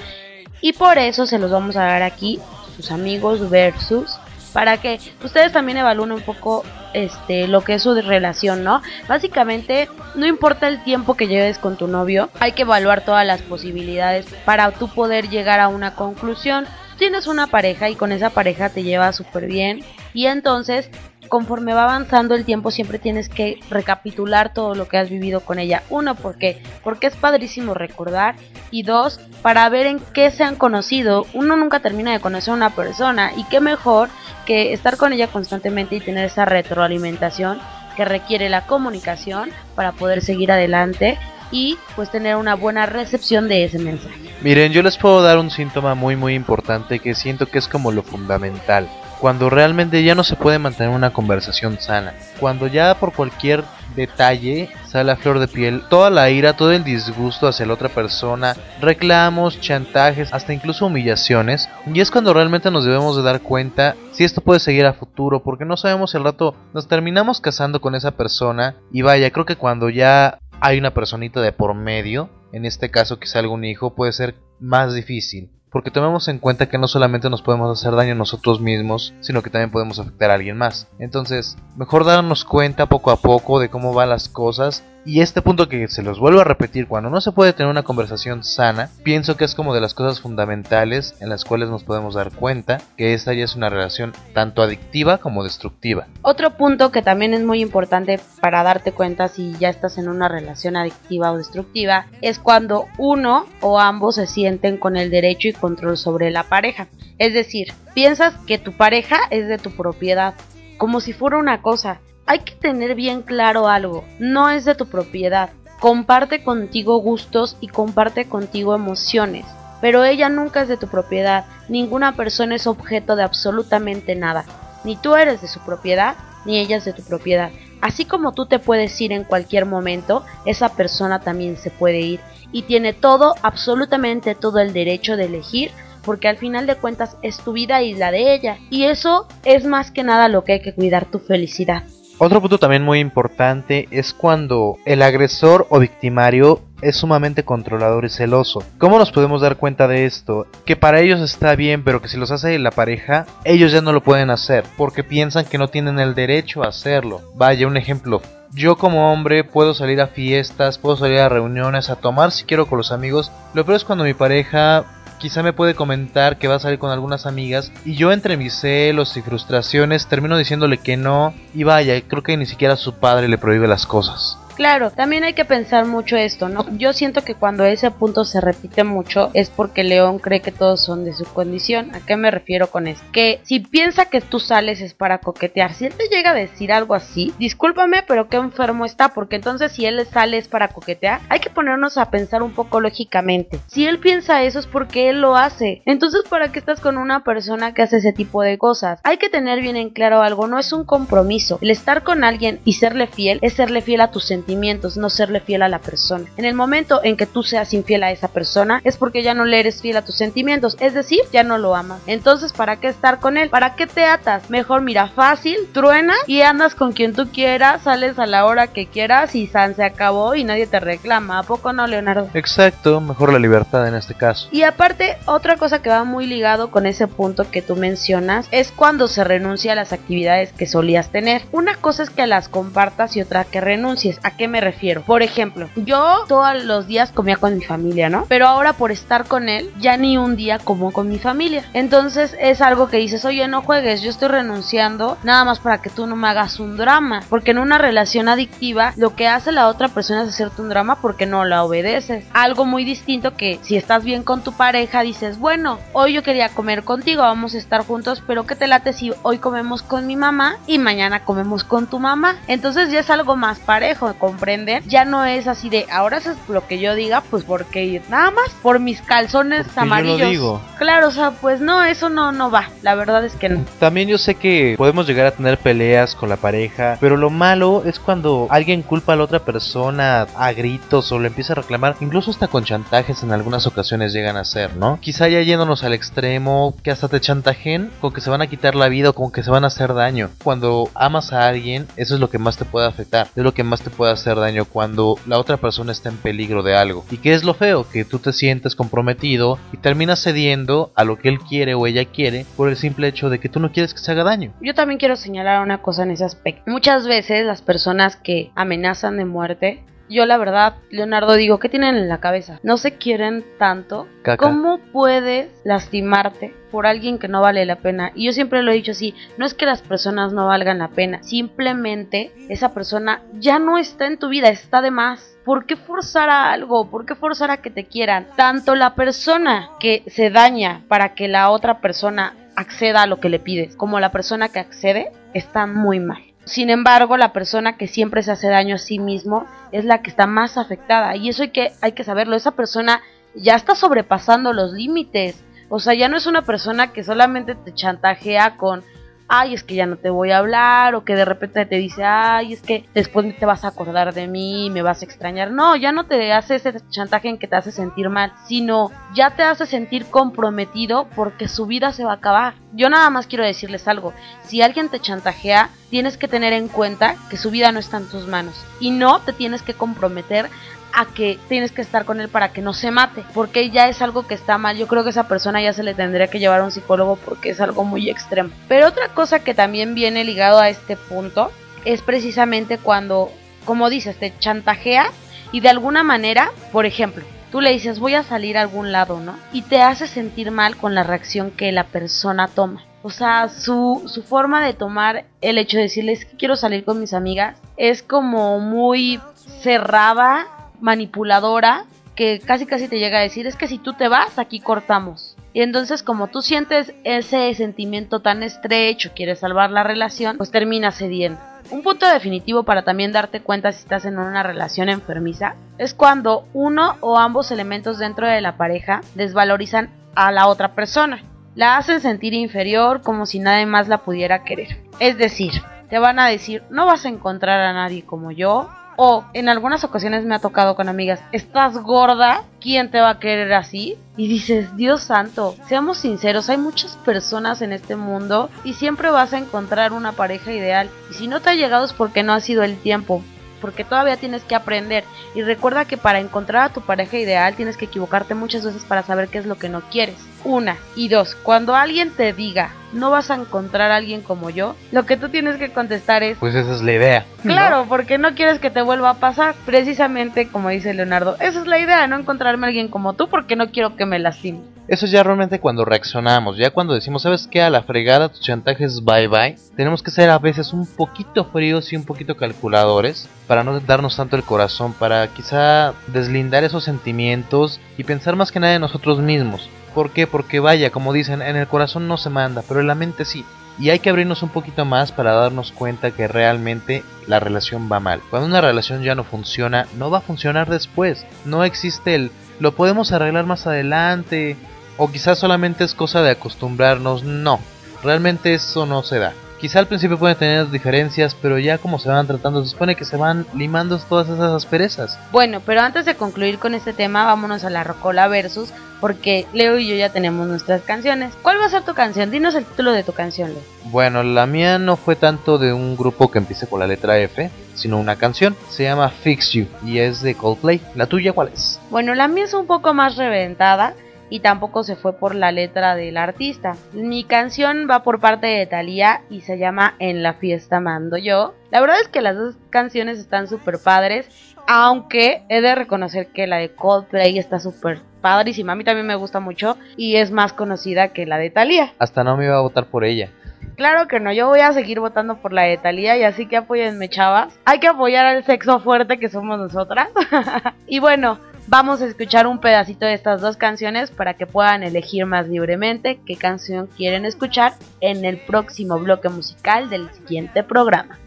Y 0.60 0.72
por 0.72 0.98
eso 0.98 1.26
se 1.26 1.38
los 1.38 1.50
vamos 1.50 1.76
a 1.76 1.84
dar 1.84 2.02
aquí, 2.02 2.40
sus 2.76 2.90
amigos 2.90 3.48
versus, 3.50 4.18
para 4.52 4.78
que 4.78 4.98
ustedes 5.22 5.52
también 5.52 5.78
evalúen 5.78 6.12
un 6.12 6.22
poco 6.22 6.64
este 6.94 7.46
lo 7.48 7.62
que 7.62 7.74
es 7.74 7.82
su 7.82 7.94
relación, 7.94 8.64
¿no? 8.64 8.82
Básicamente, 9.06 9.88
no 10.14 10.26
importa 10.26 10.68
el 10.68 10.82
tiempo 10.82 11.14
que 11.14 11.28
lleves 11.28 11.58
con 11.58 11.76
tu 11.76 11.86
novio, 11.86 12.30
hay 12.40 12.52
que 12.52 12.62
evaluar 12.62 13.04
todas 13.04 13.26
las 13.26 13.42
posibilidades 13.42 14.26
para 14.44 14.70
tú 14.72 14.88
poder 14.88 15.28
llegar 15.28 15.60
a 15.60 15.68
una 15.68 15.94
conclusión. 15.94 16.66
Tienes 16.98 17.26
una 17.26 17.46
pareja 17.46 17.88
y 17.88 17.94
con 17.94 18.10
esa 18.10 18.30
pareja 18.30 18.70
te 18.70 18.82
llevas 18.82 19.16
súper 19.16 19.46
bien 19.46 19.84
y 20.14 20.26
entonces 20.26 20.90
conforme 21.28 21.74
va 21.74 21.84
avanzando 21.84 22.34
el 22.34 22.44
tiempo 22.44 22.70
siempre 22.70 22.98
tienes 22.98 23.28
que 23.28 23.60
recapitular 23.70 24.52
todo 24.52 24.74
lo 24.74 24.88
que 24.88 24.98
has 24.98 25.10
vivido 25.10 25.40
con 25.40 25.58
ella. 25.58 25.82
Uno, 25.90 26.14
porque 26.14 26.62
porque 26.82 27.06
es 27.06 27.16
padrísimo 27.16 27.74
recordar 27.74 28.36
y 28.70 28.82
dos, 28.82 29.20
para 29.42 29.68
ver 29.68 29.86
en 29.86 30.00
qué 30.12 30.30
se 30.30 30.44
han 30.44 30.56
conocido. 30.56 31.26
Uno 31.34 31.56
nunca 31.56 31.80
termina 31.80 32.12
de 32.12 32.20
conocer 32.20 32.52
a 32.52 32.56
una 32.56 32.70
persona 32.70 33.32
y 33.36 33.44
qué 33.44 33.60
mejor 33.60 34.08
que 34.46 34.72
estar 34.72 34.96
con 34.96 35.12
ella 35.12 35.28
constantemente 35.28 35.96
y 35.96 36.00
tener 36.00 36.24
esa 36.24 36.44
retroalimentación 36.44 37.58
que 37.96 38.04
requiere 38.04 38.48
la 38.48 38.66
comunicación 38.66 39.50
para 39.74 39.92
poder 39.92 40.22
seguir 40.22 40.52
adelante 40.52 41.18
y 41.50 41.78
pues 41.96 42.10
tener 42.10 42.36
una 42.36 42.54
buena 42.54 42.86
recepción 42.86 43.48
de 43.48 43.64
ese 43.64 43.78
mensaje. 43.78 44.16
Miren, 44.42 44.72
yo 44.72 44.82
les 44.82 44.96
puedo 44.96 45.22
dar 45.22 45.38
un 45.38 45.50
síntoma 45.50 45.94
muy 45.94 46.14
muy 46.14 46.34
importante 46.34 46.98
que 47.00 47.14
siento 47.14 47.46
que 47.46 47.58
es 47.58 47.68
como 47.68 47.90
lo 47.90 48.02
fundamental 48.02 48.88
cuando 49.20 49.50
realmente 49.50 50.02
ya 50.02 50.14
no 50.14 50.24
se 50.24 50.36
puede 50.36 50.58
mantener 50.58 50.94
una 50.94 51.12
conversación 51.12 51.80
sana, 51.80 52.14
cuando 52.38 52.66
ya 52.66 52.94
por 52.98 53.12
cualquier 53.12 53.64
detalle 53.96 54.68
sale 54.86 55.12
a 55.12 55.16
flor 55.16 55.38
de 55.38 55.48
piel 55.48 55.82
toda 55.88 56.10
la 56.10 56.30
ira, 56.30 56.54
todo 56.54 56.72
el 56.72 56.84
disgusto 56.84 57.48
hacia 57.48 57.66
la 57.66 57.74
otra 57.74 57.88
persona, 57.88 58.56
reclamos, 58.80 59.60
chantajes, 59.60 60.32
hasta 60.32 60.52
incluso 60.52 60.86
humillaciones, 60.86 61.68
y 61.86 62.00
es 62.00 62.10
cuando 62.10 62.32
realmente 62.32 62.70
nos 62.70 62.84
debemos 62.84 63.16
de 63.16 63.22
dar 63.22 63.40
cuenta 63.40 63.96
si 64.12 64.24
esto 64.24 64.40
puede 64.40 64.60
seguir 64.60 64.86
a 64.86 64.94
futuro, 64.94 65.42
porque 65.42 65.64
no 65.64 65.76
sabemos 65.76 66.14
al 66.14 66.24
rato 66.24 66.54
nos 66.72 66.88
terminamos 66.88 67.40
casando 67.40 67.80
con 67.80 67.94
esa 67.94 68.12
persona, 68.12 68.76
y 68.92 69.02
vaya, 69.02 69.30
creo 69.30 69.46
que 69.46 69.56
cuando 69.56 69.90
ya 69.90 70.38
hay 70.60 70.78
una 70.78 70.94
personita 70.94 71.40
de 71.40 71.52
por 71.52 71.74
medio, 71.74 72.30
en 72.52 72.64
este 72.64 72.90
caso 72.90 73.18
que 73.18 73.26
salga 73.26 73.52
un 73.52 73.64
hijo, 73.64 73.94
puede 73.94 74.12
ser 74.12 74.36
más 74.60 74.94
difícil 74.94 75.50
porque 75.70 75.90
tomemos 75.90 76.28
en 76.28 76.38
cuenta 76.38 76.68
que 76.68 76.78
no 76.78 76.88
solamente 76.88 77.30
nos 77.30 77.42
podemos 77.42 77.78
hacer 77.78 77.94
daño 77.94 78.14
nosotros 78.14 78.60
mismos, 78.60 79.14
sino 79.20 79.42
que 79.42 79.50
también 79.50 79.70
podemos 79.70 79.98
afectar 79.98 80.30
a 80.30 80.34
alguien 80.34 80.56
más. 80.56 80.88
Entonces, 80.98 81.56
mejor 81.76 82.04
darnos 82.04 82.44
cuenta 82.44 82.86
poco 82.86 83.10
a 83.10 83.16
poco 83.16 83.60
de 83.60 83.68
cómo 83.68 83.92
van 83.92 84.10
las 84.10 84.28
cosas 84.28 84.84
Y 85.04 85.20
este 85.20 85.42
punto 85.42 85.68
que 85.68 85.88
se 85.88 86.02
los 86.02 86.18
vuelvo 86.18 86.40
a 86.40 86.44
repetir, 86.44 86.86
cuando 86.86 87.08
no 87.08 87.20
se 87.20 87.32
puede 87.32 87.52
tener 87.52 87.70
una 87.70 87.82
conversación 87.82 88.44
sana, 88.44 88.90
pienso 89.04 89.36
que 89.36 89.44
es 89.44 89.54
como 89.54 89.74
de 89.74 89.80
las 89.80 89.94
cosas 89.94 90.20
fundamentales 90.20 91.14
en 91.20 91.28
las 91.28 91.44
cuales 91.44 91.70
nos 91.70 91.84
podemos 91.84 92.14
dar 92.14 92.30
cuenta 92.32 92.78
que 92.96 93.14
esta 93.14 93.32
ya 93.32 93.44
es 93.44 93.56
una 93.56 93.70
relación 93.70 94.12
tanto 94.34 94.62
adictiva 94.62 95.18
como 95.18 95.44
destructiva. 95.44 96.06
Otro 96.22 96.56
punto 96.56 96.92
que 96.92 97.02
también 97.02 97.32
es 97.32 97.42
muy 97.42 97.62
importante 97.62 98.20
para 98.40 98.62
darte 98.62 98.92
cuenta 98.92 99.28
si 99.28 99.54
ya 99.58 99.68
estás 99.68 99.98
en 99.98 100.08
una 100.08 100.28
relación 100.28 100.76
adictiva 100.76 101.32
o 101.32 101.38
destructiva 101.38 102.06
es 102.20 102.38
cuando 102.38 102.86
uno 102.98 103.46
o 103.60 103.78
ambos 103.80 104.16
se 104.16 104.26
sienten 104.26 104.76
con 104.76 104.96
el 104.96 105.10
derecho 105.10 105.48
y 105.48 105.52
control 105.52 105.96
sobre 105.96 106.30
la 106.30 106.44
pareja. 106.44 106.88
Es 107.18 107.32
decir, 107.32 107.72
piensas 107.94 108.34
que 108.46 108.58
tu 108.58 108.72
pareja 108.72 109.16
es 109.30 109.48
de 109.48 109.58
tu 109.58 109.70
propiedad, 109.70 110.34
como 110.76 111.00
si 111.00 111.12
fuera 111.12 111.38
una 111.38 111.62
cosa. 111.62 112.00
Hay 112.30 112.40
que 112.40 112.52
tener 112.52 112.94
bien 112.94 113.22
claro 113.22 113.68
algo, 113.68 114.04
no 114.18 114.50
es 114.50 114.66
de 114.66 114.74
tu 114.74 114.84
propiedad. 114.84 115.48
Comparte 115.80 116.44
contigo 116.44 116.98
gustos 116.98 117.56
y 117.58 117.68
comparte 117.68 118.28
contigo 118.28 118.74
emociones, 118.74 119.46
pero 119.80 120.04
ella 120.04 120.28
nunca 120.28 120.60
es 120.60 120.68
de 120.68 120.76
tu 120.76 120.88
propiedad. 120.88 121.46
Ninguna 121.70 122.16
persona 122.16 122.56
es 122.56 122.66
objeto 122.66 123.16
de 123.16 123.22
absolutamente 123.22 124.14
nada. 124.14 124.44
Ni 124.84 124.96
tú 124.96 125.16
eres 125.16 125.40
de 125.40 125.48
su 125.48 125.60
propiedad, 125.60 126.16
ni 126.44 126.58
ella 126.58 126.76
es 126.76 126.84
de 126.84 126.92
tu 126.92 127.02
propiedad. 127.02 127.50
Así 127.80 128.04
como 128.04 128.32
tú 128.32 128.44
te 128.44 128.58
puedes 128.58 129.00
ir 129.00 129.12
en 129.12 129.24
cualquier 129.24 129.64
momento, 129.64 130.22
esa 130.44 130.68
persona 130.68 131.20
también 131.20 131.56
se 131.56 131.70
puede 131.70 132.00
ir 132.00 132.20
y 132.52 132.64
tiene 132.64 132.92
todo, 132.92 133.36
absolutamente 133.42 134.34
todo 134.34 134.58
el 134.58 134.74
derecho 134.74 135.16
de 135.16 135.24
elegir 135.24 135.70
porque 136.04 136.28
al 136.28 136.36
final 136.36 136.66
de 136.66 136.76
cuentas 136.76 137.16
es 137.22 137.38
tu 137.38 137.52
vida 137.52 137.80
y 137.80 137.94
la 137.94 138.10
de 138.10 138.34
ella. 138.34 138.58
Y 138.68 138.84
eso 138.84 139.26
es 139.46 139.64
más 139.64 139.90
que 139.90 140.02
nada 140.02 140.28
lo 140.28 140.44
que 140.44 140.52
hay 140.52 140.60
que 140.60 140.74
cuidar, 140.74 141.06
tu 141.06 141.20
felicidad. 141.20 141.84
Otro 142.20 142.40
punto 142.40 142.58
también 142.58 142.82
muy 142.82 142.98
importante 142.98 143.86
es 143.92 144.12
cuando 144.12 144.76
el 144.84 145.02
agresor 145.02 145.68
o 145.70 145.78
victimario 145.78 146.60
es 146.82 146.96
sumamente 146.96 147.44
controlador 147.44 148.04
y 148.04 148.08
celoso. 148.08 148.64
¿Cómo 148.78 148.98
nos 148.98 149.12
podemos 149.12 149.40
dar 149.40 149.56
cuenta 149.56 149.86
de 149.86 150.04
esto? 150.04 150.48
Que 150.64 150.74
para 150.74 151.00
ellos 151.00 151.20
está 151.20 151.54
bien, 151.54 151.84
pero 151.84 152.02
que 152.02 152.08
si 152.08 152.16
los 152.16 152.32
hace 152.32 152.58
la 152.58 152.72
pareja, 152.72 153.26
ellos 153.44 153.70
ya 153.70 153.82
no 153.82 153.92
lo 153.92 154.02
pueden 154.02 154.30
hacer, 154.30 154.64
porque 154.76 155.04
piensan 155.04 155.44
que 155.44 155.58
no 155.58 155.68
tienen 155.68 156.00
el 156.00 156.16
derecho 156.16 156.64
a 156.64 156.68
hacerlo. 156.68 157.20
Vaya, 157.36 157.68
un 157.68 157.76
ejemplo. 157.76 158.20
Yo 158.52 158.76
como 158.76 159.12
hombre 159.12 159.44
puedo 159.44 159.74
salir 159.74 160.00
a 160.00 160.08
fiestas, 160.08 160.78
puedo 160.78 160.96
salir 160.96 161.18
a 161.18 161.28
reuniones, 161.28 161.90
a 161.90 161.96
tomar 161.96 162.32
si 162.32 162.44
quiero 162.44 162.66
con 162.66 162.78
los 162.78 162.90
amigos. 162.90 163.30
Lo 163.54 163.64
peor 163.64 163.76
es 163.76 163.84
cuando 163.84 164.04
mi 164.04 164.14
pareja 164.14 164.84
quizá 165.18 165.42
me 165.42 165.52
puede 165.52 165.74
comentar 165.74 166.38
que 166.38 166.48
va 166.48 166.56
a 166.56 166.60
salir 166.60 166.78
con 166.78 166.90
algunas 166.90 167.26
amigas 167.26 167.72
y 167.84 167.94
yo 167.94 168.12
entre 168.12 168.36
mis 168.36 168.54
celos 168.54 169.16
y 169.16 169.22
frustraciones 169.22 170.06
termino 170.06 170.38
diciéndole 170.38 170.78
que 170.78 170.96
no 170.96 171.34
y 171.54 171.64
vaya, 171.64 172.00
creo 172.00 172.22
que 172.22 172.36
ni 172.36 172.46
siquiera 172.46 172.76
su 172.76 172.94
padre 172.94 173.28
le 173.28 173.38
prohíbe 173.38 173.68
las 173.68 173.86
cosas. 173.86 174.38
Claro, 174.58 174.90
también 174.90 175.22
hay 175.22 175.34
que 175.34 175.44
pensar 175.44 175.86
mucho 175.86 176.16
esto, 176.16 176.48
¿no? 176.48 176.66
Yo 176.76 176.92
siento 176.92 177.22
que 177.22 177.36
cuando 177.36 177.64
ese 177.64 177.92
punto 177.92 178.24
se 178.24 178.40
repite 178.40 178.82
mucho 178.82 179.30
es 179.32 179.50
porque 179.50 179.84
León 179.84 180.18
cree 180.18 180.40
que 180.40 180.50
todos 180.50 180.84
son 180.84 181.04
de 181.04 181.14
su 181.14 181.24
condición. 181.26 181.94
¿A 181.94 182.00
qué 182.00 182.16
me 182.16 182.32
refiero 182.32 182.66
con 182.66 182.88
esto? 182.88 183.06
Que 183.12 183.38
si 183.44 183.60
piensa 183.60 184.06
que 184.06 184.20
tú 184.20 184.40
sales 184.40 184.80
es 184.80 184.94
para 184.94 185.18
coquetear, 185.18 185.74
si 185.74 185.86
él 185.86 185.94
te 185.94 186.08
llega 186.08 186.32
a 186.32 186.34
decir 186.34 186.72
algo 186.72 186.96
así, 186.96 187.32
discúlpame, 187.38 188.02
pero 188.08 188.28
qué 188.28 188.38
enfermo 188.38 188.84
está, 188.84 189.10
porque 189.10 189.36
entonces 189.36 189.70
si 189.70 189.86
él 189.86 190.04
sale 190.12 190.38
es 190.38 190.48
para 190.48 190.66
coquetear, 190.66 191.20
hay 191.28 191.38
que 191.38 191.50
ponernos 191.50 191.96
a 191.96 192.10
pensar 192.10 192.42
un 192.42 192.50
poco 192.50 192.80
lógicamente. 192.80 193.60
Si 193.68 193.86
él 193.86 194.00
piensa 194.00 194.42
eso 194.42 194.58
es 194.58 194.66
porque 194.66 195.08
él 195.08 195.20
lo 195.20 195.36
hace. 195.36 195.82
Entonces, 195.86 196.22
¿para 196.28 196.50
qué 196.50 196.58
estás 196.58 196.80
con 196.80 196.98
una 196.98 197.22
persona 197.22 197.74
que 197.74 197.82
hace 197.82 197.98
ese 197.98 198.12
tipo 198.12 198.42
de 198.42 198.58
cosas? 198.58 198.98
Hay 199.04 199.18
que 199.18 199.28
tener 199.28 199.60
bien 199.60 199.76
en 199.76 199.90
claro 199.90 200.20
algo, 200.20 200.48
no 200.48 200.58
es 200.58 200.72
un 200.72 200.82
compromiso. 200.82 201.60
El 201.62 201.70
estar 201.70 202.02
con 202.02 202.24
alguien 202.24 202.58
y 202.64 202.72
serle 202.72 203.06
fiel 203.06 203.38
es 203.40 203.52
serle 203.52 203.82
fiel 203.82 204.00
a 204.00 204.10
tus 204.10 204.24
sentimientos 204.24 204.47
no 204.96 205.10
serle 205.10 205.40
fiel 205.40 205.62
a 205.62 205.68
la 205.68 205.78
persona. 205.78 206.24
En 206.36 206.44
el 206.44 206.54
momento 206.54 207.00
en 207.04 207.16
que 207.16 207.26
tú 207.26 207.42
seas 207.42 207.74
infiel 207.74 208.02
a 208.02 208.10
esa 208.10 208.28
persona 208.28 208.80
es 208.84 208.96
porque 208.96 209.22
ya 209.22 209.34
no 209.34 209.44
le 209.44 209.60
eres 209.60 209.82
fiel 209.82 209.96
a 209.98 210.04
tus 210.04 210.16
sentimientos, 210.16 210.76
es 210.80 210.94
decir, 210.94 211.20
ya 211.32 211.42
no 211.42 211.58
lo 211.58 211.76
amas. 211.76 212.00
Entonces, 212.06 212.52
¿para 212.52 212.76
qué 212.76 212.88
estar 212.88 213.20
con 213.20 213.36
él? 213.36 213.50
¿Para 213.50 213.74
qué 213.74 213.86
te 213.86 214.04
atas? 214.04 214.48
Mejor 214.48 214.80
mira, 214.80 215.08
fácil, 215.08 215.56
truena 215.72 216.14
y 216.26 216.40
andas 216.40 216.74
con 216.74 216.92
quien 216.92 217.12
tú 217.12 217.28
quieras, 217.28 217.82
sales 217.82 218.18
a 218.18 218.26
la 218.26 218.46
hora 218.46 218.68
que 218.68 218.86
quieras 218.86 219.34
y 219.34 219.46
San 219.46 219.76
se 219.76 219.84
acabó 219.84 220.34
y 220.34 220.44
nadie 220.44 220.66
te 220.66 220.80
reclama. 220.80 221.38
¿A 221.38 221.42
poco 221.42 221.72
no, 221.72 221.86
Leonardo? 221.86 222.28
Exacto, 222.34 223.00
mejor 223.00 223.32
la 223.32 223.38
libertad 223.38 223.86
en 223.86 223.94
este 223.94 224.14
caso. 224.14 224.48
Y 224.50 224.62
aparte, 224.62 225.18
otra 225.26 225.56
cosa 225.56 225.82
que 225.82 225.90
va 225.90 226.04
muy 226.04 226.26
ligado 226.26 226.70
con 226.70 226.86
ese 226.86 227.06
punto 227.06 227.50
que 227.50 227.62
tú 227.62 227.76
mencionas 227.76 228.48
es 228.50 228.72
cuando 228.72 229.08
se 229.08 229.24
renuncia 229.24 229.72
a 229.72 229.76
las 229.76 229.92
actividades 229.92 230.52
que 230.52 230.66
solías 230.66 231.10
tener. 231.10 231.42
Una 231.52 231.76
cosa 231.76 232.02
es 232.02 232.10
que 232.10 232.26
las 232.26 232.48
compartas 232.48 233.16
y 233.16 233.20
otra 233.20 233.44
que 233.44 233.60
renuncies. 233.60 234.18
¿A 234.22 234.37
qué 234.38 234.48
me 234.48 234.60
refiero? 234.60 235.02
Por 235.02 235.22
ejemplo, 235.22 235.68
yo 235.76 236.24
todos 236.28 236.64
los 236.64 236.86
días 236.86 237.12
comía 237.12 237.36
con 237.36 237.58
mi 237.58 237.64
familia, 237.64 238.08
¿no? 238.08 238.24
Pero 238.28 238.46
ahora 238.46 238.72
por 238.72 238.92
estar 238.92 239.26
con 239.26 239.48
él, 239.48 239.70
ya 239.78 239.96
ni 239.96 240.16
un 240.16 240.36
día 240.36 240.58
como 240.58 240.92
con 240.92 241.08
mi 241.08 241.18
familia. 241.18 241.64
Entonces 241.74 242.34
es 242.40 242.62
algo 242.62 242.88
que 242.88 242.98
dices, 242.98 243.24
oye, 243.24 243.46
no 243.48 243.60
juegues, 243.60 244.00
yo 244.00 244.10
estoy 244.10 244.28
renunciando 244.28 245.18
nada 245.24 245.44
más 245.44 245.58
para 245.58 245.78
que 245.82 245.90
tú 245.90 246.06
no 246.06 246.16
me 246.16 246.28
hagas 246.28 246.60
un 246.60 246.76
drama. 246.76 247.20
Porque 247.28 247.50
en 247.50 247.58
una 247.58 247.76
relación 247.76 248.28
adictiva, 248.28 248.92
lo 248.96 249.14
que 249.14 249.26
hace 249.26 249.52
la 249.52 249.68
otra 249.68 249.88
persona 249.88 250.22
es 250.22 250.28
hacerte 250.30 250.62
un 250.62 250.68
drama 250.68 251.00
porque 251.02 251.26
no 251.26 251.44
la 251.44 251.64
obedeces. 251.64 252.24
Algo 252.32 252.64
muy 252.64 252.84
distinto 252.84 253.34
que 253.34 253.58
si 253.62 253.76
estás 253.76 254.04
bien 254.04 254.22
con 254.22 254.42
tu 254.42 254.52
pareja, 254.52 255.02
dices, 255.02 255.38
bueno, 255.38 255.80
hoy 255.92 256.12
yo 256.12 256.22
quería 256.22 256.48
comer 256.50 256.84
contigo, 256.84 257.22
vamos 257.22 257.54
a 257.54 257.58
estar 257.58 257.84
juntos, 257.84 258.22
pero 258.24 258.46
¿qué 258.46 258.54
te 258.54 258.68
late 258.68 258.92
si 258.92 259.12
hoy 259.22 259.38
comemos 259.38 259.82
con 259.82 260.06
mi 260.06 260.14
mamá 260.14 260.56
y 260.68 260.78
mañana 260.78 261.24
comemos 261.24 261.64
con 261.64 261.88
tu 261.88 261.98
mamá? 261.98 262.36
Entonces 262.46 262.92
ya 262.92 263.00
es 263.00 263.10
algo 263.10 263.34
más 263.34 263.58
parejo, 263.58 264.08
comprender, 264.28 264.82
ya 264.86 265.06
no 265.06 265.24
es 265.24 265.46
así 265.46 265.70
de 265.70 265.86
ahora 265.90 266.18
es 266.18 266.28
lo 266.48 266.66
que 266.66 266.78
yo 266.78 266.94
diga, 266.94 267.22
pues 267.30 267.44
porque 267.44 268.02
nada 268.10 268.30
más 268.30 268.50
por 268.62 268.78
mis 268.78 269.00
calzones 269.00 269.66
amarillos. 269.76 270.60
Claro, 270.78 271.08
o 271.08 271.10
sea, 271.10 271.30
pues 271.30 271.60
no, 271.60 271.82
eso 271.82 272.10
no 272.10 272.30
no 272.30 272.50
va. 272.50 272.68
La 272.82 272.94
verdad 272.94 273.24
es 273.24 273.34
que 273.34 273.48
no. 273.48 273.64
También 273.78 274.08
yo 274.08 274.18
sé 274.18 274.34
que 274.34 274.74
podemos 274.76 275.06
llegar 275.06 275.26
a 275.26 275.30
tener 275.30 275.56
peleas 275.56 276.14
con 276.14 276.28
la 276.28 276.36
pareja, 276.36 276.98
pero 277.00 277.16
lo 277.16 277.30
malo 277.30 277.82
es 277.86 277.98
cuando 277.98 278.46
alguien 278.50 278.82
culpa 278.82 279.14
a 279.14 279.16
la 279.16 279.24
otra 279.24 279.40
persona 279.40 280.26
a 280.36 280.52
gritos 280.52 281.10
o 281.10 281.18
le 281.18 281.28
empieza 281.28 281.54
a 281.54 281.56
reclamar, 281.56 281.96
incluso 282.00 282.30
hasta 282.30 282.48
con 282.48 282.64
chantajes 282.64 283.22
en 283.22 283.32
algunas 283.32 283.66
ocasiones 283.66 284.12
llegan 284.12 284.36
a 284.36 284.44
ser, 284.44 284.76
¿no? 284.76 284.98
Quizá 285.00 285.28
ya 285.28 285.40
yéndonos 285.40 285.84
al 285.84 285.94
extremo 285.94 286.74
que 286.82 286.90
hasta 286.90 287.08
te 287.08 287.20
chantajen 287.20 287.90
con 288.00 288.12
que 288.12 288.20
se 288.20 288.28
van 288.28 288.42
a 288.42 288.46
quitar 288.46 288.74
la 288.74 288.88
vida 288.88 289.10
o 289.10 289.14
con 289.14 289.32
que 289.32 289.42
se 289.42 289.50
van 289.50 289.64
a 289.64 289.68
hacer 289.68 289.94
daño. 289.94 290.30
Cuando 290.44 290.90
amas 290.94 291.32
a 291.32 291.48
alguien, 291.48 291.86
eso 291.96 292.14
es 292.14 292.20
lo 292.20 292.28
que 292.28 292.38
más 292.38 292.58
te 292.58 292.64
puede 292.64 292.86
afectar, 292.86 293.28
es 293.34 293.42
lo 293.42 293.54
que 293.54 293.64
más 293.64 293.80
te 293.80 293.90
puede 293.90 294.07
hacer 294.12 294.36
daño 294.36 294.64
cuando 294.64 295.16
la 295.26 295.38
otra 295.38 295.56
persona 295.56 295.92
está 295.92 296.08
en 296.08 296.16
peligro 296.16 296.62
de 296.62 296.76
algo. 296.76 297.04
¿Y 297.10 297.18
qué 297.18 297.34
es 297.34 297.44
lo 297.44 297.54
feo? 297.54 297.88
Que 297.90 298.04
tú 298.04 298.18
te 298.18 298.32
sientes 298.32 298.74
comprometido 298.74 299.58
y 299.72 299.76
terminas 299.76 300.22
cediendo 300.22 300.92
a 300.94 301.04
lo 301.04 301.18
que 301.18 301.28
él 301.28 301.38
quiere 301.40 301.74
o 301.74 301.86
ella 301.86 302.04
quiere 302.04 302.46
por 302.56 302.68
el 302.68 302.76
simple 302.76 303.08
hecho 303.08 303.30
de 303.30 303.40
que 303.40 303.48
tú 303.48 303.60
no 303.60 303.72
quieres 303.72 303.94
que 303.94 304.00
se 304.00 304.12
haga 304.12 304.24
daño. 304.24 304.52
Yo 304.60 304.74
también 304.74 304.98
quiero 304.98 305.16
señalar 305.16 305.62
una 305.62 305.82
cosa 305.82 306.02
en 306.02 306.10
ese 306.10 306.24
aspecto. 306.24 306.62
Muchas 306.66 307.06
veces 307.06 307.44
las 307.44 307.62
personas 307.62 308.16
que 308.16 308.50
amenazan 308.54 309.16
de 309.16 309.24
muerte 309.24 309.84
yo 310.08 310.26
la 310.26 310.38
verdad, 310.38 310.76
Leonardo, 310.90 311.34
digo, 311.34 311.58
¿qué 311.58 311.68
tienen 311.68 311.96
en 311.96 312.08
la 312.08 312.20
cabeza? 312.20 312.60
No 312.62 312.76
se 312.76 312.96
quieren 312.96 313.44
tanto. 313.58 314.08
¿Cómo 314.38 314.78
puedes 314.92 315.50
lastimarte 315.64 316.54
por 316.70 316.86
alguien 316.86 317.18
que 317.18 317.28
no 317.28 317.40
vale 317.40 317.64
la 317.64 317.76
pena? 317.76 318.12
Y 318.14 318.26
yo 318.26 318.32
siempre 318.32 318.62
lo 318.62 318.70
he 318.70 318.74
dicho 318.74 318.92
así, 318.92 319.14
no 319.38 319.46
es 319.46 319.54
que 319.54 319.66
las 319.66 319.80
personas 319.80 320.32
no 320.32 320.46
valgan 320.46 320.78
la 320.78 320.88
pena, 320.88 321.22
simplemente 321.22 322.32
esa 322.48 322.74
persona 322.74 323.22
ya 323.34 323.58
no 323.58 323.78
está 323.78 324.06
en 324.06 324.18
tu 324.18 324.28
vida, 324.28 324.48
está 324.48 324.82
de 324.82 324.90
más. 324.90 325.38
¿Por 325.44 325.64
qué 325.64 325.76
forzar 325.76 326.28
a 326.28 326.52
algo? 326.52 326.90
¿Por 326.90 327.06
qué 327.06 327.14
forzar 327.14 327.50
a 327.50 327.62
que 327.62 327.70
te 327.70 327.86
quieran? 327.86 328.26
Tanto 328.36 328.74
la 328.74 328.94
persona 328.94 329.70
que 329.80 330.02
se 330.06 330.28
daña 330.28 330.82
para 330.88 331.14
que 331.14 331.26
la 331.26 331.50
otra 331.50 331.80
persona 331.80 332.34
acceda 332.54 333.02
a 333.02 333.06
lo 333.06 333.18
que 333.20 333.30
le 333.30 333.38
pides, 333.38 333.76
como 333.76 334.00
la 334.00 334.12
persona 334.12 334.48
que 334.50 334.58
accede, 334.58 335.12
está 335.32 335.66
muy 335.66 336.00
mal. 336.00 336.27
Sin 336.48 336.70
embargo, 336.70 337.16
la 337.18 337.32
persona 337.32 337.76
que 337.76 337.86
siempre 337.86 338.22
se 338.22 338.32
hace 338.32 338.48
daño 338.48 338.76
a 338.76 338.78
sí 338.78 338.98
mismo 338.98 339.46
es 339.70 339.84
la 339.84 340.02
que 340.02 340.10
está 340.10 340.26
más 340.26 340.56
afectada. 340.56 341.14
Y 341.14 341.28
eso 341.28 341.42
hay 341.42 341.50
que, 341.50 341.72
hay 341.82 341.92
que 341.92 342.04
saberlo. 342.04 342.36
Esa 342.36 342.52
persona 342.52 343.02
ya 343.34 343.54
está 343.54 343.74
sobrepasando 343.74 344.54
los 344.54 344.72
límites. 344.72 345.44
O 345.68 345.78
sea, 345.78 345.92
ya 345.92 346.08
no 346.08 346.16
es 346.16 346.26
una 346.26 346.42
persona 346.42 346.92
que 346.92 347.04
solamente 347.04 347.54
te 347.54 347.74
chantajea 347.74 348.56
con 348.56 348.82
ay, 349.28 349.54
es 349.54 349.62
que 349.62 349.74
ya 349.74 349.86
no 349.86 349.96
te 349.96 350.10
voy 350.10 350.30
a 350.30 350.38
hablar, 350.38 350.94
o 350.94 351.04
que 351.04 351.14
de 351.14 351.24
repente 351.24 351.66
te 351.66 351.76
dice, 351.76 352.04
ay, 352.04 352.54
es 352.54 352.62
que 352.62 352.88
después 352.94 353.38
te 353.38 353.46
vas 353.46 353.64
a 353.64 353.68
acordar 353.68 354.14
de 354.14 354.26
mí, 354.26 354.70
me 354.70 354.82
vas 354.82 355.02
a 355.02 355.04
extrañar. 355.04 355.50
No, 355.50 355.76
ya 355.76 355.92
no 355.92 356.06
te 356.06 356.32
hace 356.32 356.56
ese 356.56 356.74
chantaje 356.90 357.28
en 357.28 357.38
que 357.38 357.46
te 357.46 357.56
hace 357.56 357.70
sentir 357.70 358.08
mal, 358.08 358.32
sino 358.46 358.90
ya 359.14 359.30
te 359.36 359.42
hace 359.42 359.66
sentir 359.66 360.06
comprometido 360.06 361.06
porque 361.14 361.46
su 361.46 361.66
vida 361.66 361.92
se 361.92 362.04
va 362.04 362.12
a 362.12 362.16
acabar. 362.16 362.54
Yo 362.72 362.88
nada 362.88 363.10
más 363.10 363.26
quiero 363.26 363.44
decirles 363.44 363.86
algo, 363.86 364.12
si 364.44 364.62
alguien 364.62 364.88
te 364.88 365.00
chantajea, 365.00 365.70
tienes 365.90 366.16
que 366.16 366.28
tener 366.28 366.52
en 366.52 366.68
cuenta 366.68 367.16
que 367.30 367.36
su 367.36 367.50
vida 367.50 367.72
no 367.72 367.78
está 367.78 367.98
en 367.98 368.08
tus 368.08 368.26
manos 368.26 368.64
y 368.80 368.90
no 368.90 369.20
te 369.20 369.32
tienes 369.32 369.62
que 369.62 369.74
comprometer 369.74 370.50
a 370.92 371.06
que 371.06 371.38
tienes 371.48 371.72
que 371.72 371.82
estar 371.82 372.04
con 372.04 372.20
él 372.20 372.28
para 372.28 372.52
que 372.52 372.62
no 372.62 372.72
se 372.72 372.90
mate, 372.90 373.24
porque 373.34 373.70
ya 373.70 373.88
es 373.88 374.02
algo 374.02 374.26
que 374.26 374.34
está 374.34 374.58
mal. 374.58 374.76
Yo 374.76 374.86
creo 374.86 375.04
que 375.04 375.10
esa 375.10 375.28
persona 375.28 375.62
ya 375.62 375.72
se 375.72 375.82
le 375.82 375.94
tendría 375.94 376.28
que 376.28 376.38
llevar 376.38 376.60
a 376.60 376.64
un 376.64 376.72
psicólogo 376.72 377.16
porque 377.16 377.50
es 377.50 377.60
algo 377.60 377.84
muy 377.84 378.10
extremo. 378.10 378.50
Pero 378.68 378.88
otra 378.88 379.08
cosa 379.08 379.40
que 379.40 379.54
también 379.54 379.94
viene 379.94 380.24
ligado 380.24 380.58
a 380.58 380.68
este 380.68 380.96
punto 380.96 381.50
es 381.84 382.02
precisamente 382.02 382.78
cuando 382.78 383.30
como 383.68 383.90
dices, 383.90 384.16
te 384.16 384.32
chantajea 384.38 385.10
y 385.52 385.60
de 385.60 385.68
alguna 385.68 386.02
manera, 386.02 386.52
por 386.72 386.86
ejemplo, 386.86 387.22
tú 387.52 387.60
le 387.60 387.70
dices 387.70 387.98
voy 387.98 388.14
a 388.14 388.22
salir 388.22 388.56
a 388.56 388.62
algún 388.62 388.92
lado, 388.92 389.20
¿no? 389.20 389.34
Y 389.52 389.60
te 389.60 389.82
hace 389.82 390.06
sentir 390.06 390.50
mal 390.50 390.78
con 390.78 390.94
la 390.94 391.02
reacción 391.02 391.50
que 391.50 391.70
la 391.70 391.84
persona 391.84 392.48
toma. 392.48 392.82
O 393.02 393.10
sea, 393.10 393.50
su, 393.50 394.04
su 394.06 394.22
forma 394.22 394.64
de 394.64 394.72
tomar 394.72 395.26
el 395.42 395.58
hecho 395.58 395.76
de 395.76 395.82
decirles 395.82 396.24
que 396.24 396.38
quiero 396.38 396.56
salir 396.56 396.82
con 396.82 396.98
mis 396.98 397.12
amigas 397.12 397.60
es 397.76 398.02
como 398.02 398.58
muy 398.58 399.20
cerrada, 399.60 400.46
manipuladora, 400.80 401.84
que 402.14 402.40
casi 402.40 402.66
casi 402.66 402.88
te 402.88 402.98
llega 402.98 403.18
a 403.18 403.22
decir 403.22 403.46
es 403.46 403.56
que 403.56 403.68
si 403.68 403.78
tú 403.78 403.92
te 403.92 404.08
vas, 404.08 404.38
aquí 404.38 404.60
cortamos. 404.60 405.36
Y 405.52 405.62
entonces 405.62 406.02
como 406.02 406.28
tú 406.28 406.42
sientes 406.42 406.92
ese 407.04 407.54
sentimiento 407.54 408.20
tan 408.20 408.42
estrecho, 408.42 409.12
quieres 409.14 409.38
salvar 409.38 409.70
la 409.70 409.82
relación, 409.82 410.36
pues 410.36 410.50
termina 410.50 410.90
cediendo. 410.90 411.40
Un 411.70 411.82
punto 411.82 412.06
definitivo 412.06 412.62
para 412.62 412.82
también 412.82 413.12
darte 413.12 413.40
cuenta 413.40 413.72
si 413.72 413.80
estás 413.80 414.04
en 414.04 414.18
una 414.18 414.42
relación 414.42 414.88
enfermiza 414.88 415.56
es 415.76 415.94
cuando 415.94 416.46
uno 416.54 416.96
o 417.00 417.18
ambos 417.18 417.50
elementos 417.50 417.98
dentro 417.98 418.26
de 418.26 418.40
la 418.40 418.56
pareja 418.56 419.02
desvalorizan 419.14 419.90
a 420.14 420.32
la 420.32 420.48
otra 420.48 420.74
persona. 420.74 421.22
La 421.54 421.76
hacen 421.76 422.00
sentir 422.00 422.34
inferior 422.34 423.02
como 423.02 423.26
si 423.26 423.38
nadie 423.38 423.66
más 423.66 423.86
la 423.86 423.98
pudiera 423.98 424.44
querer. 424.44 424.78
Es 424.98 425.18
decir, 425.18 425.52
te 425.90 425.98
van 425.98 426.18
a 426.18 426.28
decir, 426.28 426.62
no 426.70 426.86
vas 426.86 427.04
a 427.04 427.08
encontrar 427.08 427.60
a 427.60 427.72
nadie 427.72 428.04
como 428.04 428.30
yo, 428.30 428.70
o 429.00 429.24
en 429.32 429.48
algunas 429.48 429.84
ocasiones 429.84 430.24
me 430.24 430.34
ha 430.34 430.40
tocado 430.40 430.74
con 430.74 430.88
amigas, 430.88 431.20
estás 431.30 431.78
gorda, 431.78 432.42
¿quién 432.60 432.90
te 432.90 433.00
va 433.00 433.10
a 433.10 433.18
querer 433.20 433.52
así? 433.52 433.96
Y 434.16 434.26
dices, 434.26 434.76
Dios 434.76 435.04
santo, 435.04 435.54
seamos 435.68 435.98
sinceros, 435.98 436.50
hay 436.50 436.58
muchas 436.58 436.96
personas 436.96 437.62
en 437.62 437.72
este 437.72 437.94
mundo 437.94 438.50
y 438.64 438.72
siempre 438.74 439.10
vas 439.10 439.32
a 439.32 439.38
encontrar 439.38 439.92
una 439.92 440.12
pareja 440.12 440.52
ideal. 440.52 440.90
Y 441.12 441.14
si 441.14 441.28
no 441.28 441.40
te 441.40 441.50
ha 441.50 441.54
llegado 441.54 441.84
es 441.84 441.92
porque 441.92 442.24
no 442.24 442.32
ha 442.32 442.40
sido 442.40 442.64
el 442.64 442.76
tiempo, 442.76 443.22
porque 443.60 443.84
todavía 443.84 444.16
tienes 444.16 444.42
que 444.44 444.54
aprender. 444.54 445.04
Y 445.34 445.42
recuerda 445.42 445.84
que 445.84 445.96
para 445.96 446.20
encontrar 446.20 446.64
a 446.64 446.72
tu 446.72 446.80
pareja 446.80 447.18
ideal 447.18 447.54
tienes 447.54 447.76
que 447.76 447.86
equivocarte 447.86 448.34
muchas 448.34 448.64
veces 448.64 448.84
para 448.84 449.02
saber 449.02 449.28
qué 449.28 449.38
es 449.38 449.46
lo 449.46 449.56
que 449.56 449.68
no 449.68 449.82
quieres. 449.82 450.16
Una. 450.44 450.76
Y 450.94 451.08
dos, 451.08 451.34
cuando 451.34 451.74
alguien 451.74 452.10
te 452.10 452.32
diga, 452.32 452.70
no 452.92 453.10
vas 453.10 453.30
a 453.30 453.34
encontrar 453.34 453.90
a 453.90 453.96
alguien 453.96 454.22
como 454.22 454.50
yo, 454.50 454.76
lo 454.92 455.04
que 455.04 455.16
tú 455.16 455.28
tienes 455.28 455.56
que 455.56 455.70
contestar 455.70 456.22
es... 456.22 456.38
Pues 456.38 456.54
esa 456.54 456.74
es 456.74 456.82
la 456.82 456.92
idea. 456.92 457.26
Claro, 457.42 457.86
porque 457.88 458.18
no 458.18 458.34
quieres 458.34 458.58
que 458.60 458.70
te 458.70 458.82
vuelva 458.82 459.10
a 459.10 459.14
pasar. 459.14 459.54
Precisamente 459.66 460.48
como 460.48 460.68
dice 460.68 460.94
Leonardo, 460.94 461.36
esa 461.40 461.60
es 461.60 461.66
la 461.66 461.78
idea, 461.78 462.06
no 462.06 462.16
encontrarme 462.16 462.66
a 462.66 462.68
alguien 462.68 462.88
como 462.88 463.14
tú 463.14 463.28
porque 463.28 463.56
no 463.56 463.70
quiero 463.70 463.96
que 463.96 464.06
me 464.06 464.18
lastime. 464.18 464.60
Eso 464.88 465.04
es 465.04 465.12
ya 465.12 465.22
realmente 465.22 465.60
cuando 465.60 465.84
reaccionamos, 465.84 466.56
ya 466.56 466.70
cuando 466.70 466.94
decimos, 466.94 467.20
¿sabes 467.20 467.46
qué? 467.46 467.60
A 467.60 467.68
la 467.68 467.82
fregada, 467.82 468.30
tus 468.30 468.40
chantajes 468.40 469.04
bye 469.04 469.28
bye. 469.28 469.54
Tenemos 469.76 470.02
que 470.02 470.10
ser 470.10 470.30
a 470.30 470.38
veces 470.38 470.72
un 470.72 470.86
poquito 470.86 471.44
fríos 471.44 471.92
y 471.92 471.96
un 471.96 472.06
poquito 472.06 472.38
calculadores 472.38 473.28
para 473.46 473.64
no 473.64 473.80
darnos 473.80 474.16
tanto 474.16 474.36
el 474.36 474.44
corazón, 474.44 474.94
para 474.94 475.28
quizá 475.28 475.92
deslindar 476.06 476.64
esos 476.64 476.84
sentimientos 476.84 477.80
y 477.98 478.04
pensar 478.04 478.34
más 478.34 478.50
que 478.50 478.60
nada 478.60 478.76
en 478.76 478.80
nosotros 478.80 479.18
mismos. 479.18 479.68
¿Por 479.94 480.10
qué? 480.10 480.26
Porque 480.26 480.58
vaya, 480.58 480.88
como 480.88 481.12
dicen, 481.12 481.42
en 481.42 481.56
el 481.56 481.68
corazón 481.68 482.08
no 482.08 482.16
se 482.16 482.30
manda, 482.30 482.62
pero 482.66 482.80
en 482.80 482.86
la 482.86 482.94
mente 482.94 483.26
sí. 483.26 483.44
Y 483.78 483.90
hay 483.90 483.98
que 483.98 484.08
abrirnos 484.08 484.42
un 484.42 484.48
poquito 484.48 484.86
más 484.86 485.12
para 485.12 485.34
darnos 485.34 485.70
cuenta 485.70 486.12
que 486.12 486.28
realmente 486.28 487.04
la 487.26 487.40
relación 487.40 487.90
va 487.92 488.00
mal. 488.00 488.22
Cuando 488.30 488.48
una 488.48 488.62
relación 488.62 489.02
ya 489.02 489.14
no 489.14 489.22
funciona, 489.22 489.86
no 489.98 490.10
va 490.10 490.18
a 490.18 490.22
funcionar 490.22 490.70
después. 490.70 491.26
No 491.44 491.62
existe 491.62 492.14
el 492.14 492.32
lo 492.60 492.72
podemos 492.72 493.12
arreglar 493.12 493.46
más 493.46 493.66
adelante. 493.66 494.56
O 494.98 495.10
quizás 495.10 495.38
solamente 495.38 495.84
es 495.84 495.94
cosa 495.94 496.22
de 496.22 496.32
acostumbrarnos. 496.32 497.22
No, 497.22 497.60
realmente 498.02 498.52
eso 498.52 498.84
no 498.84 499.02
se 499.02 499.18
da. 499.18 499.32
Quizá 499.60 499.80
al 499.80 499.88
principio 499.88 500.18
pueden 500.18 500.36
tener 500.36 500.70
diferencias, 500.70 501.34
pero 501.34 501.58
ya 501.58 501.78
como 501.78 501.98
se 501.98 502.08
van 502.08 502.26
tratando, 502.26 502.62
se 502.62 502.70
supone 502.70 502.94
que 502.94 503.04
se 503.04 503.16
van 503.16 503.44
limando 503.54 503.98
todas 503.98 504.28
esas 504.28 504.52
asperezas. 504.52 505.18
Bueno, 505.32 505.60
pero 505.64 505.80
antes 505.80 506.04
de 506.04 506.14
concluir 506.14 506.58
con 506.58 506.74
este 506.74 506.92
tema, 506.92 507.24
vámonos 507.24 507.64
a 507.64 507.70
la 507.70 507.82
Rocola 507.82 508.28
Versus, 508.28 508.72
porque 509.00 509.46
Leo 509.52 509.78
y 509.78 509.88
yo 509.88 509.96
ya 509.96 510.10
tenemos 510.10 510.46
nuestras 510.46 510.82
canciones. 510.82 511.34
¿Cuál 511.42 511.60
va 511.60 511.66
a 511.66 511.70
ser 511.70 511.82
tu 511.82 511.94
canción? 511.94 512.30
Dinos 512.30 512.54
el 512.54 512.66
título 512.66 512.92
de 512.92 513.02
tu 513.02 513.12
canción, 513.12 513.50
Leo. 513.50 513.62
Bueno, 513.86 514.22
la 514.22 514.46
mía 514.46 514.78
no 514.78 514.96
fue 514.96 515.16
tanto 515.16 515.58
de 515.58 515.72
un 515.72 515.96
grupo 515.96 516.30
que 516.30 516.38
empiece 516.38 516.68
con 516.68 516.78
la 516.78 516.86
letra 516.86 517.18
F, 517.18 517.50
sino 517.74 517.98
una 517.98 518.14
canción. 518.14 518.56
Se 518.68 518.84
llama 518.84 519.08
Fix 519.08 519.52
You 519.52 519.66
y 519.84 519.98
es 519.98 520.22
de 520.22 520.36
Coldplay. 520.36 520.80
¿La 520.94 521.06
tuya 521.06 521.32
cuál 521.32 521.48
es? 521.48 521.80
Bueno, 521.90 522.14
la 522.14 522.28
mía 522.28 522.44
es 522.44 522.54
un 522.54 522.66
poco 522.66 522.94
más 522.94 523.16
reventada 523.16 523.94
y 524.30 524.40
tampoco 524.40 524.82
se 524.84 524.96
fue 524.96 525.14
por 525.14 525.34
la 525.34 525.52
letra 525.52 525.94
del 525.94 526.16
artista. 526.16 526.76
Mi 526.92 527.24
canción 527.24 527.86
va 527.90 528.02
por 528.02 528.20
parte 528.20 528.46
de 528.46 528.66
Thalía 528.66 529.22
y 529.30 529.42
se 529.42 529.58
llama 529.58 529.94
En 529.98 530.22
la 530.22 530.34
fiesta 530.34 530.80
mando 530.80 531.16
yo. 531.16 531.54
La 531.70 531.80
verdad 531.80 532.00
es 532.00 532.08
que 532.08 532.20
las 532.20 532.36
dos 532.36 532.56
canciones 532.70 533.18
están 533.18 533.48
súper 533.48 533.78
padres, 533.78 534.54
aunque 534.66 535.42
he 535.48 535.60
de 535.60 535.74
reconocer 535.74 536.28
que 536.28 536.46
la 536.46 536.56
de 536.58 536.70
Coldplay 536.70 537.38
está 537.38 537.58
súper 537.58 538.00
padrísima. 538.20 538.72
A 538.72 538.76
mí 538.76 538.84
también 538.84 539.06
me 539.06 539.14
gusta 539.14 539.40
mucho 539.40 539.76
y 539.96 540.16
es 540.16 540.30
más 540.30 540.52
conocida 540.52 541.08
que 541.08 541.26
la 541.26 541.38
de 541.38 541.50
Thalía. 541.50 541.92
Hasta 541.98 542.24
no 542.24 542.36
me 542.36 542.46
iba 542.46 542.56
a 542.56 542.60
votar 542.60 542.86
por 542.86 543.04
ella. 543.04 543.30
Claro 543.76 544.08
que 544.08 544.18
no, 544.18 544.32
yo 544.32 544.48
voy 544.48 544.58
a 544.58 544.72
seguir 544.72 544.98
votando 544.98 545.36
por 545.36 545.52
la 545.52 545.62
de 545.62 545.76
Thalía 545.76 546.16
y 546.16 546.24
así 546.24 546.46
que 546.46 546.56
apóyenme, 546.56 547.08
chavas. 547.08 547.58
Hay 547.64 547.78
que 547.78 547.86
apoyar 547.86 548.26
al 548.26 548.42
sexo 548.44 548.80
fuerte 548.80 549.20
que 549.20 549.28
somos 549.28 549.56
nosotras. 549.56 550.08
y 550.88 550.98
bueno, 550.98 551.38
vamos 551.68 552.00
a 552.00 552.06
escuchar 552.06 552.46
un 552.46 552.60
pedacito 552.60 553.04
de 553.04 553.12
estas 553.12 553.42
dos 553.42 553.56
canciones 553.58 554.10
para 554.10 554.34
que 554.34 554.46
puedan 554.46 554.82
elegir 554.82 555.26
más 555.26 555.48
libremente 555.48 556.18
qué 556.26 556.36
canción 556.36 556.88
quieren 556.96 557.26
escuchar 557.26 557.74
en 558.00 558.24
el 558.24 558.38
próximo 558.38 558.98
bloque 558.98 559.28
musical 559.28 559.90
del 559.90 560.10
siguiente 560.12 560.62
programa. 560.62 561.18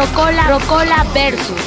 Rocola, 0.00 0.48
Rocola, 0.48 1.04
versus. 1.12 1.60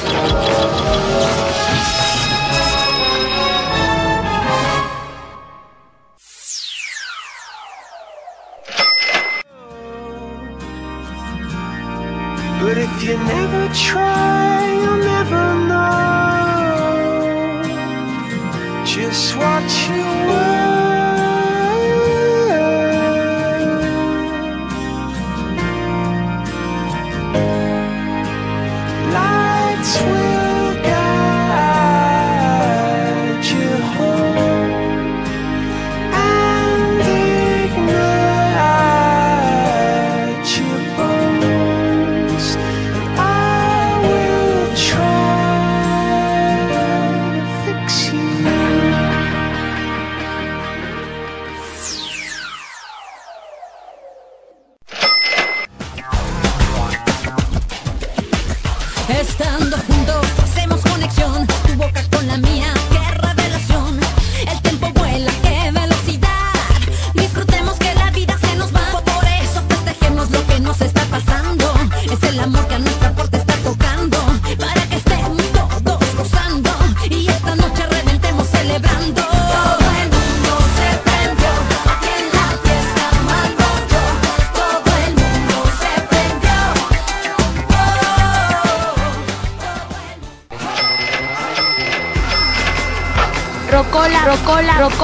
Estando 59.09 59.72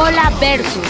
Versus. 0.10 0.84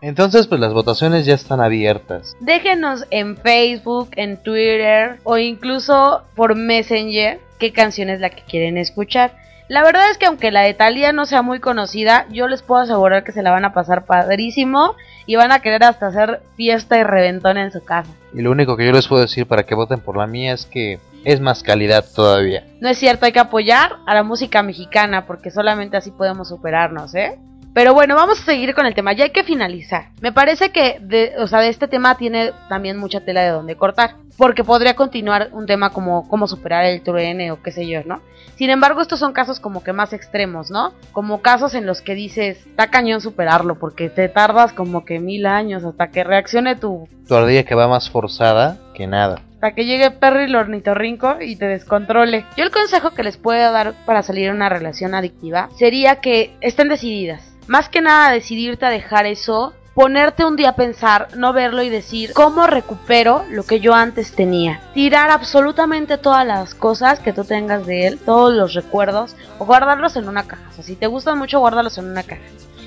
Entonces, 0.00 0.48
pues 0.48 0.60
las 0.60 0.72
votaciones 0.72 1.24
ya 1.24 1.34
están 1.34 1.60
abiertas. 1.60 2.36
Déjenos 2.40 3.06
en 3.10 3.36
Facebook, 3.36 4.08
en 4.16 4.42
Twitter 4.42 5.20
o 5.22 5.38
incluso 5.38 6.22
por 6.34 6.56
Messenger 6.56 7.38
qué 7.60 7.72
canción 7.72 8.08
es 8.08 8.18
la 8.18 8.30
que 8.30 8.42
quieren 8.42 8.78
escuchar. 8.78 9.36
La 9.68 9.84
verdad 9.84 10.10
es 10.10 10.18
que 10.18 10.26
aunque 10.26 10.50
la 10.50 10.62
de 10.62 10.74
Thalía 10.74 11.12
no 11.12 11.24
sea 11.24 11.42
muy 11.42 11.60
conocida, 11.60 12.26
yo 12.30 12.48
les 12.48 12.62
puedo 12.62 12.82
asegurar 12.82 13.22
que 13.22 13.30
se 13.30 13.42
la 13.42 13.52
van 13.52 13.64
a 13.64 13.72
pasar 13.72 14.06
padrísimo 14.06 14.96
y 15.24 15.36
van 15.36 15.52
a 15.52 15.60
querer 15.60 15.84
hasta 15.84 16.08
hacer 16.08 16.42
fiesta 16.56 16.98
y 16.98 17.04
reventón 17.04 17.58
en 17.58 17.70
su 17.70 17.82
casa. 17.84 18.10
Y 18.34 18.42
lo 18.42 18.50
único 18.50 18.76
que 18.76 18.86
yo 18.86 18.92
les 18.92 19.06
puedo 19.06 19.22
decir 19.22 19.46
para 19.46 19.62
que 19.62 19.76
voten 19.76 20.00
por 20.00 20.16
la 20.16 20.26
mía 20.26 20.52
es 20.52 20.66
que 20.66 20.98
es 21.24 21.40
más 21.40 21.62
calidad 21.62 22.04
todavía. 22.14 22.64
No 22.80 22.88
es 22.88 22.98
cierto, 22.98 23.26
hay 23.26 23.32
que 23.32 23.40
apoyar 23.40 23.96
a 24.06 24.14
la 24.14 24.22
música 24.22 24.62
mexicana 24.62 25.26
porque 25.26 25.50
solamente 25.50 25.96
así 25.96 26.10
podemos 26.10 26.48
superarnos, 26.48 27.14
¿eh? 27.14 27.38
Pero 27.74 27.92
bueno, 27.92 28.14
vamos 28.14 28.40
a 28.40 28.44
seguir 28.44 28.72
con 28.72 28.86
el 28.86 28.94
tema. 28.94 29.12
Ya 29.14 29.24
hay 29.24 29.30
que 29.30 29.42
finalizar. 29.42 30.10
Me 30.20 30.30
parece 30.30 30.70
que, 30.70 30.98
de, 31.00 31.32
o 31.38 31.48
sea, 31.48 31.58
de 31.58 31.68
este 31.68 31.88
tema 31.88 32.16
tiene 32.16 32.52
también 32.68 32.96
mucha 32.96 33.20
tela 33.20 33.42
de 33.42 33.50
donde 33.50 33.76
cortar. 33.76 34.14
Porque 34.36 34.62
podría 34.62 34.94
continuar 34.94 35.48
un 35.52 35.66
tema 35.66 35.90
como 35.90 36.28
cómo 36.28 36.46
superar 36.46 36.84
el 36.84 37.02
truene 37.02 37.50
o 37.50 37.62
qué 37.62 37.72
sé 37.72 37.88
yo, 37.88 38.02
¿no? 38.04 38.20
Sin 38.56 38.70
embargo, 38.70 39.00
estos 39.00 39.18
son 39.18 39.32
casos 39.32 39.58
como 39.58 39.82
que 39.82 39.92
más 39.92 40.12
extremos, 40.12 40.70
¿no? 40.70 40.92
Como 41.10 41.42
casos 41.42 41.74
en 41.74 41.86
los 41.86 42.00
que 42.00 42.14
dices, 42.14 42.64
está 42.64 42.88
cañón 42.88 43.20
superarlo, 43.20 43.76
porque 43.76 44.08
te 44.08 44.28
tardas 44.28 44.72
como 44.72 45.04
que 45.04 45.18
mil 45.18 45.46
años 45.46 45.84
hasta 45.84 46.10
que 46.10 46.22
reaccione 46.22 46.76
tu... 46.76 47.08
Tu 47.26 47.34
ardilla 47.34 47.64
que 47.64 47.74
va 47.74 47.88
más 47.88 48.08
forzada 48.08 48.78
que 48.94 49.08
nada. 49.08 49.40
Hasta 49.64 49.76
que 49.76 49.86
llegue 49.86 50.10
Perry 50.10 50.44
el 50.44 50.56
ornitorrinco 50.56 51.40
y 51.40 51.56
te 51.56 51.66
descontrole. 51.66 52.44
Yo 52.54 52.64
el 52.64 52.70
consejo 52.70 53.12
que 53.12 53.22
les 53.22 53.38
puedo 53.38 53.72
dar 53.72 53.94
para 54.04 54.22
salir 54.22 54.48
de 54.48 54.50
una 54.54 54.68
relación 54.68 55.14
adictiva 55.14 55.70
sería 55.78 56.20
que 56.20 56.54
estén 56.60 56.90
decididas 56.90 57.54
más 57.66 57.88
que 57.88 58.02
nada 58.02 58.30
decidirte 58.30 58.84
a 58.84 58.90
dejar 58.90 59.24
eso, 59.24 59.72
ponerte 59.94 60.44
un 60.44 60.56
día 60.56 60.68
a 60.68 60.76
pensar, 60.76 61.28
no 61.34 61.54
verlo 61.54 61.82
y 61.82 61.88
decir, 61.88 62.34
¿cómo 62.34 62.66
recupero 62.66 63.46
lo 63.48 63.62
que 63.62 63.80
yo 63.80 63.94
antes 63.94 64.32
tenía? 64.32 64.82
Tirar 64.92 65.30
absolutamente 65.30 66.18
todas 66.18 66.46
las 66.46 66.74
cosas 66.74 67.20
que 67.20 67.32
tú 67.32 67.44
tengas 67.44 67.86
de 67.86 68.06
él, 68.06 68.18
todos 68.18 68.52
los 68.52 68.74
recuerdos, 68.74 69.34
o 69.58 69.64
guardarlos 69.64 70.16
en 70.16 70.28
una 70.28 70.46
caja. 70.46 70.68
O 70.72 70.74
sea, 70.74 70.84
si 70.84 70.94
te 70.94 71.06
gustan 71.06 71.38
mucho, 71.38 71.60
guárdalos 71.60 71.96
en 71.96 72.04
una 72.04 72.22
caja. 72.22 72.42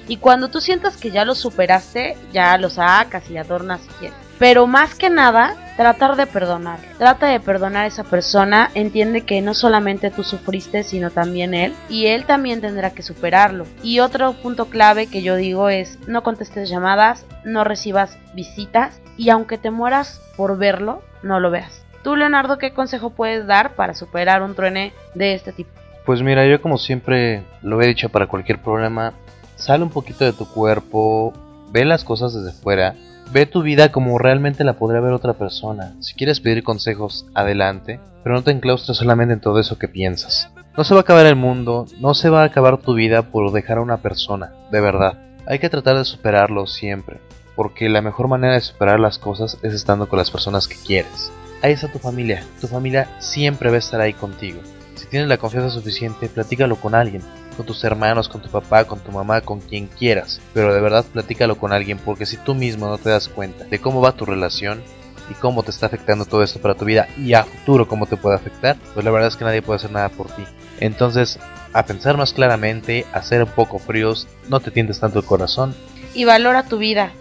Y 0.08 0.18
cuando 0.18 0.50
tú 0.50 0.62
sientas 0.62 0.96
que 0.96 1.10
ya 1.10 1.26
los 1.26 1.40
superaste, 1.40 2.16
ya 2.32 2.56
los 2.60 2.74
sacas 2.74 3.28
y 3.32 3.38
adornas 3.38 3.82
si 3.82 3.90
quieres. 4.00 4.18
Pero 4.38 4.68
más 4.68 4.94
que 4.94 5.10
nada, 5.10 5.56
tratar 5.78 6.16
de 6.16 6.26
perdonar. 6.26 6.80
Trata 6.98 7.28
de 7.28 7.40
perdonar 7.40 7.84
a 7.84 7.88
esa 7.88 8.04
persona, 8.04 8.70
entiende 8.74 9.22
que 9.22 9.42
no 9.42 9.54
solamente 9.54 10.12
tú 10.12 10.24
sufriste, 10.24 10.84
sino 10.84 11.12
también 11.12 11.54
él, 11.54 11.74
y 11.88 12.08
él 12.08 12.26
también 12.26 12.60
tendrá 12.60 12.90
que 12.90 13.04
superarlo. 13.04 13.66
Y 13.84 14.00
otro 14.00 14.34
punto 14.34 14.66
clave 14.66 15.08
que 15.08 15.22
yo 15.22 15.36
digo 15.36 15.70
es, 15.70 16.00
no 16.08 16.24
contestes 16.24 16.68
llamadas, 16.68 17.26
no 17.46 17.64
recibas 17.64 18.18
visitas, 18.34 19.00
y 19.16 19.30
aunque 19.30 19.58
te 19.58 19.72
mueras 19.72 20.20
por 20.36 20.58
verlo, 20.58 21.04
no 21.22 21.40
lo 21.40 21.52
veas. 21.52 21.86
Tú, 22.04 22.16
Leonardo, 22.16 22.58
¿qué 22.58 22.74
consejo 22.74 23.12
puedes 23.12 23.46
dar 23.46 23.76
para 23.76 23.94
superar 23.94 24.42
un 24.42 24.56
truene 24.56 24.94
de 25.14 25.36
este 25.36 25.52
tipo? 25.52 25.70
Pues 26.06 26.24
mira, 26.24 26.48
yo 26.48 26.62
como 26.62 26.78
siempre 26.78 27.44
lo 27.62 27.82
he 27.82 27.88
dicho 27.88 28.10
para 28.10 28.28
cualquier 28.28 28.60
problema, 28.62 29.14
sale 29.58 29.84
un 29.84 29.90
poquito 29.90 30.26
de 30.26 30.34
tu 30.34 30.48
cuerpo, 30.48 31.34
ve 31.72 31.86
las 31.86 32.04
cosas 32.04 32.34
desde 32.34 32.58
fuera, 32.58 32.96
Ve 33.32 33.46
tu 33.46 33.62
vida 33.62 33.92
como 33.92 34.18
realmente 34.18 34.64
la 34.64 34.78
podría 34.78 35.02
ver 35.02 35.12
otra 35.12 35.34
persona. 35.34 35.94
Si 36.00 36.14
quieres 36.14 36.40
pedir 36.40 36.64
consejos, 36.64 37.26
adelante, 37.34 38.00
pero 38.24 38.36
no 38.36 38.44
te 38.44 38.52
enclaustres 38.52 38.98
solamente 38.98 39.34
en 39.34 39.42
todo 39.42 39.60
eso 39.60 39.78
que 39.78 39.90
piensas. 39.90 40.50
No 40.78 40.86
se 40.86 40.94
va 40.94 41.02
a 41.02 41.02
acabar 41.02 41.26
el 41.26 41.36
mundo, 41.36 41.86
no 42.00 42.14
se 42.14 42.30
va 42.30 42.44
a 42.44 42.46
acabar 42.46 42.78
tu 42.78 42.94
vida 42.94 43.24
por 43.24 43.52
dejar 43.52 43.80
a 43.80 43.82
una 43.82 43.98
persona, 43.98 44.54
de 44.72 44.80
verdad. 44.80 45.20
Hay 45.46 45.60
que 45.60 45.70
tratar 45.70 45.98
de 45.98 46.06
superarlo 46.06 46.68
siempre, 46.68 47.20
porque 47.56 47.90
la 47.90 48.02
mejor 48.02 48.30
manera 48.30 48.54
de 48.54 48.62
superar 48.62 49.00
las 49.00 49.18
cosas 49.18 49.58
es 49.62 49.74
estando 49.74 50.08
con 50.08 50.20
las 50.20 50.32
personas 50.32 50.68
que 50.68 50.78
quieres. 50.78 51.32
Ahí 51.62 51.74
está 51.74 51.92
tu 51.92 52.00
familia, 52.00 52.44
tu 52.62 52.68
familia 52.68 53.10
siempre 53.20 53.70
va 53.70 53.76
a 53.76 53.80
estar 53.80 54.00
ahí 54.00 54.14
contigo. 54.14 54.62
Si 54.96 55.08
tienes 55.08 55.28
la 55.28 55.38
confianza 55.38 55.70
suficiente, 55.70 56.30
platícalo 56.30 56.78
con 56.78 56.96
alguien, 56.96 57.24
con 57.58 57.66
tus 57.66 57.84
hermanos, 57.84 58.30
con 58.30 58.42
tu 58.42 58.50
papá, 58.50 58.86
con 58.86 59.00
tu 59.00 59.12
mamá, 59.12 59.42
con 59.42 59.60
quien 59.60 59.88
quieras. 59.88 60.40
Pero 60.54 60.74
de 60.74 60.80
verdad 60.80 61.04
platícalo 61.12 61.58
con 61.58 61.74
alguien 61.74 61.98
porque 61.98 62.26
si 62.26 62.38
tú 62.38 62.56
mismo 62.56 62.88
no 62.88 62.98
te 62.98 63.10
das 63.10 63.28
cuenta 63.28 63.66
de 63.66 63.80
cómo 63.80 64.00
va 64.00 64.14
tu 64.14 64.26
relación 64.26 64.82
y 65.30 65.34
cómo 65.34 65.64
te 65.64 65.72
está 65.72 65.88
afectando 65.88 66.26
todo 66.26 66.44
esto 66.44 66.62
para 66.62 66.76
tu 66.76 66.86
vida 66.86 67.10
y 67.18 67.34
a 67.34 67.44
futuro 67.44 67.88
cómo 67.88 68.06
te 68.06 68.16
puede 68.16 68.36
afectar, 68.36 68.78
pues 68.94 69.04
la 69.04 69.12
verdad 69.12 69.28
es 69.28 69.36
que 69.36 69.44
nadie 69.44 69.62
puede 69.62 69.78
hacer 69.78 69.92
nada 69.92 70.10
por 70.10 70.28
ti. 70.28 70.44
Entonces, 70.80 71.40
a 71.74 71.86
pensar 71.86 72.16
más 72.18 72.34
claramente, 72.34 73.06
a 73.12 73.22
ser 73.22 73.44
un 73.44 73.50
poco 73.50 73.80
fríos, 73.80 74.28
no 74.48 74.60
te 74.60 74.72
tientes 74.72 75.00
tanto 75.00 75.20
el 75.20 75.26
corazón. 75.26 75.76
Y 76.14 76.26
valora 76.26 76.64
tu 76.64 76.78
vida, 76.78 77.12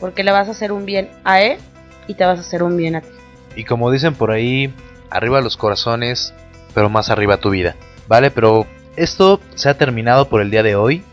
porque 0.00 0.24
le 0.24 0.32
vas 0.32 0.48
a 0.48 0.50
hacer 0.50 0.72
un 0.72 0.84
bien 0.84 1.10
a 1.24 1.40
él 1.40 1.58
y 2.06 2.14
te 2.14 2.24
vas 2.24 2.38
a 2.38 2.42
hacer 2.42 2.62
un 2.62 2.76
bien 2.76 2.96
a 2.96 3.00
ti. 3.00 3.08
Y 3.56 3.64
como 3.64 3.90
dicen 3.90 4.14
por 4.14 4.32
ahí, 4.32 4.74
arriba 5.10 5.40
los 5.40 5.56
corazones, 5.56 6.34
pero 6.74 6.88
más 6.88 7.08
arriba 7.08 7.38
tu 7.38 7.50
vida. 7.50 7.76
¿Vale? 8.06 8.30
Pero 8.30 8.66
esto 8.96 9.40
se 9.54 9.68
ha 9.68 9.78
terminado 9.78 10.28
por 10.28 10.40
el 10.40 10.50
día 10.50 10.62
de 10.62 10.76
hoy. 10.76 11.04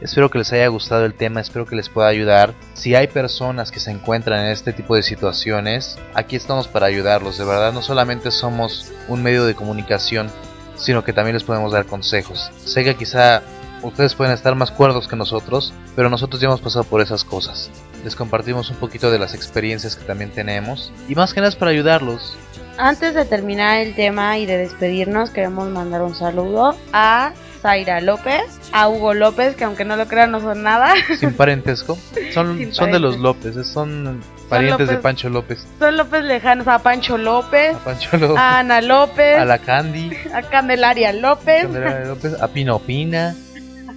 Espero 0.00 0.30
que 0.30 0.38
les 0.38 0.52
haya 0.52 0.68
gustado 0.68 1.06
el 1.06 1.14
tema, 1.14 1.40
espero 1.40 1.64
que 1.64 1.76
les 1.76 1.88
pueda 1.88 2.08
ayudar. 2.08 2.52
Si 2.74 2.94
hay 2.94 3.06
personas 3.06 3.70
que 3.70 3.80
se 3.80 3.90
encuentran 3.90 4.44
en 4.44 4.52
este 4.52 4.72
tipo 4.72 4.94
de 4.94 5.02
situaciones, 5.02 5.98
aquí 6.14 6.36
estamos 6.36 6.68
para 6.68 6.86
ayudarlos. 6.86 7.38
De 7.38 7.44
verdad, 7.44 7.72
no 7.72 7.80
solamente 7.80 8.30
somos 8.30 8.92
un 9.08 9.22
medio 9.22 9.46
de 9.46 9.54
comunicación, 9.54 10.30
sino 10.76 11.02
que 11.02 11.14
también 11.14 11.34
les 11.34 11.44
podemos 11.44 11.72
dar 11.72 11.86
consejos. 11.86 12.50
Sé 12.64 12.84
que 12.84 12.94
quizá 12.94 13.42
ustedes 13.82 14.14
pueden 14.14 14.34
estar 14.34 14.54
más 14.54 14.70
cuerdos 14.70 15.08
que 15.08 15.16
nosotros, 15.16 15.72
pero 15.94 16.10
nosotros 16.10 16.42
ya 16.42 16.48
hemos 16.48 16.60
pasado 16.60 16.84
por 16.84 17.00
esas 17.00 17.24
cosas. 17.24 17.70
Les 18.04 18.14
compartimos 18.14 18.70
un 18.70 18.76
poquito 18.76 19.10
de 19.10 19.18
las 19.18 19.34
experiencias 19.34 19.96
que 19.96 20.04
también 20.04 20.30
tenemos 20.30 20.92
y 21.08 21.14
más 21.14 21.32
que 21.32 21.40
nada 21.40 21.56
para 21.58 21.70
ayudarlos. 21.70 22.36
Antes 22.78 23.14
de 23.14 23.24
terminar 23.24 23.78
el 23.78 23.94
tema 23.94 24.36
y 24.38 24.44
de 24.44 24.58
despedirnos, 24.58 25.30
queremos 25.30 25.68
mandar 25.70 26.02
un 26.02 26.14
saludo 26.14 26.76
a 26.92 27.32
Zaira 27.62 28.02
López, 28.02 28.42
a 28.72 28.88
Hugo 28.88 29.14
López, 29.14 29.56
que 29.56 29.64
aunque 29.64 29.86
no 29.86 29.96
lo 29.96 30.06
crean 30.06 30.30
no 30.30 30.40
son 30.40 30.62
nada. 30.62 30.92
Sin 31.18 31.32
parentesco. 31.32 31.96
Son, 32.34 32.58
Sin 32.58 32.74
son 32.74 32.92
de 32.92 33.00
los. 33.00 33.18
López, 33.18 33.54
son 33.66 34.20
parientes 34.50 34.88
de 34.88 34.94
López. 34.94 35.02
Pancho 35.02 35.30
López. 35.30 35.66
Son 35.78 35.96
López 35.96 36.24
lejanos 36.24 36.68
a 36.68 36.78
Pancho 36.80 37.16
López, 37.16 37.74
A 37.76 37.78
Pancho 37.78 38.18
López, 38.18 38.36
a 38.36 38.58
Ana 38.58 38.82
López, 38.82 39.38
a 39.38 39.44
la 39.46 39.58
Candy, 39.58 40.10
a 40.34 40.42
Candelaria 40.42 41.14
López, 41.14 41.62
Candelaria 41.62 42.06
López, 42.06 42.40
a 42.40 42.48
Pina 42.48 42.74
Opina. 42.74 43.34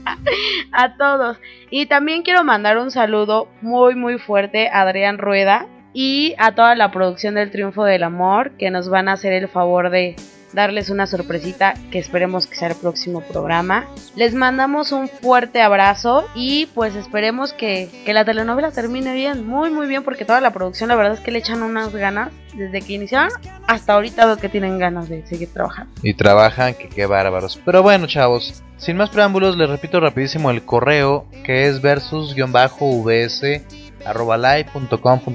a 0.71 0.95
todos. 0.95 1.37
Y 1.69 1.87
también 1.87 2.23
quiero 2.23 2.45
mandar 2.45 2.77
un 2.77 2.91
saludo 2.91 3.49
muy 3.61 3.95
muy 3.95 4.19
fuerte 4.19 4.69
a 4.69 4.81
Adrián 4.81 5.17
Rueda 5.17 5.67
y 5.93 6.35
a 6.37 6.53
toda 6.53 6.75
la 6.75 6.91
producción 6.91 7.35
del 7.35 7.51
Triunfo 7.51 7.83
del 7.83 8.03
Amor 8.03 8.51
que 8.57 8.71
nos 8.71 8.89
van 8.89 9.09
a 9.09 9.13
hacer 9.13 9.33
el 9.33 9.47
favor 9.47 9.89
de 9.89 10.15
darles 10.53 10.89
una 10.89 11.05
sorpresita 11.07 11.73
que 11.91 11.99
esperemos 11.99 12.47
que 12.47 12.55
sea 12.55 12.69
el 12.69 12.75
próximo 12.75 13.21
programa. 13.21 13.87
Les 14.15 14.33
mandamos 14.33 14.91
un 14.91 15.07
fuerte 15.07 15.61
abrazo 15.61 16.27
y 16.35 16.67
pues 16.67 16.95
esperemos 16.95 17.53
que, 17.53 17.89
que 18.05 18.13
la 18.13 18.25
telenovela 18.25 18.71
termine 18.71 19.13
bien, 19.13 19.45
muy 19.45 19.69
muy 19.69 19.87
bien 19.87 20.03
porque 20.03 20.25
toda 20.25 20.41
la 20.41 20.51
producción 20.51 20.89
la 20.89 20.95
verdad 20.95 21.13
es 21.13 21.19
que 21.19 21.31
le 21.31 21.39
echan 21.39 21.61
unas 21.61 21.93
ganas 21.93 22.31
desde 22.53 22.81
que 22.81 22.93
iniciaron 22.93 23.29
hasta 23.67 23.93
ahorita 23.93 24.25
veo 24.25 24.37
que 24.37 24.49
tienen 24.49 24.79
ganas 24.79 25.07
de 25.09 25.25
seguir 25.27 25.53
trabajando. 25.53 25.93
Y 26.01 26.15
trabajan, 26.15 26.73
que 26.73 26.89
qué 26.89 27.05
bárbaros. 27.05 27.59
Pero 27.63 27.83
bueno, 27.83 28.07
chavos, 28.07 28.63
sin 28.77 28.97
más 28.97 29.09
preámbulos, 29.09 29.55
les 29.55 29.69
repito 29.69 29.99
rapidísimo 29.99 30.49
el 30.49 30.63
correo 30.63 31.27
que 31.43 31.67
es 31.67 31.81
versus-vs 31.81 33.43
live.com.mx. 34.05 35.25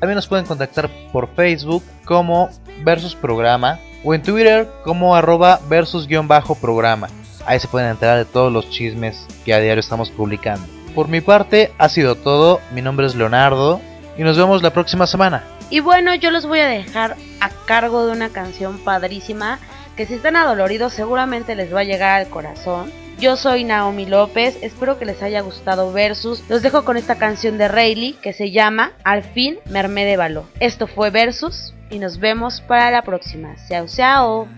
También 0.00 0.16
nos 0.16 0.26
pueden 0.26 0.46
contactar 0.46 0.90
por 1.12 1.28
Facebook 1.34 1.82
como 2.04 2.48
versus 2.82 3.14
programa 3.14 3.78
o 4.04 4.14
en 4.14 4.22
Twitter 4.22 4.68
como 4.84 5.14
arroba 5.14 5.60
versus-programa. 5.68 7.08
Ahí 7.46 7.58
se 7.58 7.68
pueden 7.68 7.90
enterar 7.90 8.18
de 8.18 8.24
todos 8.24 8.52
los 8.52 8.70
chismes 8.70 9.26
que 9.44 9.54
a 9.54 9.60
diario 9.60 9.80
estamos 9.80 10.10
publicando. 10.10 10.66
Por 10.94 11.08
mi 11.08 11.20
parte 11.20 11.72
ha 11.78 11.88
sido 11.88 12.14
todo, 12.14 12.60
mi 12.72 12.80
nombre 12.80 13.06
es 13.06 13.14
Leonardo 13.14 13.80
y 14.16 14.22
nos 14.22 14.36
vemos 14.36 14.62
la 14.62 14.70
próxima 14.70 15.06
semana. 15.06 15.42
Y 15.70 15.80
bueno, 15.80 16.14
yo 16.14 16.30
los 16.30 16.46
voy 16.46 16.60
a 16.60 16.68
dejar 16.68 17.16
a 17.40 17.50
cargo 17.66 18.06
de 18.06 18.12
una 18.12 18.28
canción 18.28 18.78
padrísima 18.78 19.58
que 19.96 20.06
si 20.06 20.14
están 20.14 20.36
adoloridos 20.36 20.92
seguramente 20.92 21.54
les 21.54 21.74
va 21.74 21.80
a 21.80 21.84
llegar 21.84 22.20
al 22.20 22.28
corazón. 22.28 23.03
Yo 23.18 23.36
soy 23.36 23.64
Naomi 23.64 24.06
López, 24.06 24.58
espero 24.60 24.98
que 24.98 25.04
les 25.04 25.22
haya 25.22 25.40
gustado 25.40 25.92
Versus. 25.92 26.42
Los 26.48 26.62
dejo 26.62 26.84
con 26.84 26.96
esta 26.96 27.16
canción 27.16 27.58
de 27.58 27.68
Rayleigh 27.68 28.14
que 28.20 28.32
se 28.32 28.50
llama 28.50 28.92
Al 29.04 29.22
fin 29.22 29.58
me 29.70 29.78
armé 29.78 30.04
de 30.04 30.16
valor. 30.16 30.44
Esto 30.60 30.86
fue 30.86 31.10
Versus 31.10 31.74
y 31.90 31.98
nos 32.00 32.18
vemos 32.18 32.60
para 32.60 32.90
la 32.90 33.02
próxima. 33.02 33.54
Chao, 33.68 33.86
chao. 33.86 34.48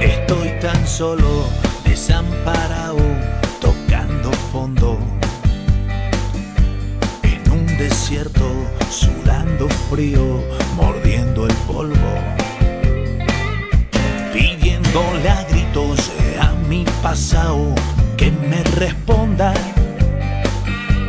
Estoy 0.00 0.48
tan 0.60 0.86
solo, 0.86 1.46
frío, 9.68 10.42
mordiendo 10.76 11.46
el 11.46 11.54
polvo, 11.66 12.12
pidiéndole 14.32 15.28
a 15.28 15.44
gritos 15.44 16.10
a 16.40 16.52
mi 16.68 16.84
pasado 17.02 17.74
que 18.16 18.30
me 18.30 18.62
responda 18.78 19.52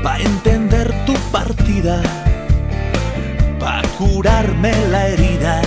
pa 0.06 0.20
entender 0.20 0.94
tu 1.08 1.14
partida, 1.32 2.00
pa 3.60 3.82
curarme 3.98 4.72
la 4.92 5.08
herida, 5.08 5.62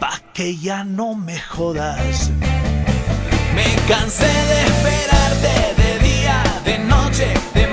pa 0.00 0.18
que 0.34 0.56
ya 0.56 0.82
no 0.82 1.14
me 1.14 1.38
jodas. 1.38 2.32
Me 3.54 3.68
cansé 3.86 4.32
de 4.50 4.58
esperarte 4.70 5.54
de 5.80 5.90
día, 6.08 6.42
de 6.64 6.78
noche, 6.78 7.28
de 7.54 7.68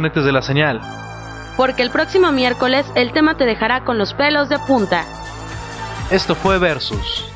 de 0.00 0.32
la 0.32 0.40
señal. 0.42 0.80
Porque 1.56 1.82
el 1.82 1.90
próximo 1.90 2.32
miércoles 2.32 2.86
el 2.94 3.12
tema 3.12 3.36
te 3.36 3.44
dejará 3.44 3.84
con 3.84 3.98
los 3.98 4.14
pelos 4.14 4.48
de 4.48 4.58
punta. 4.60 5.04
Esto 6.10 6.34
fue 6.34 6.58
Versus. 6.58 7.29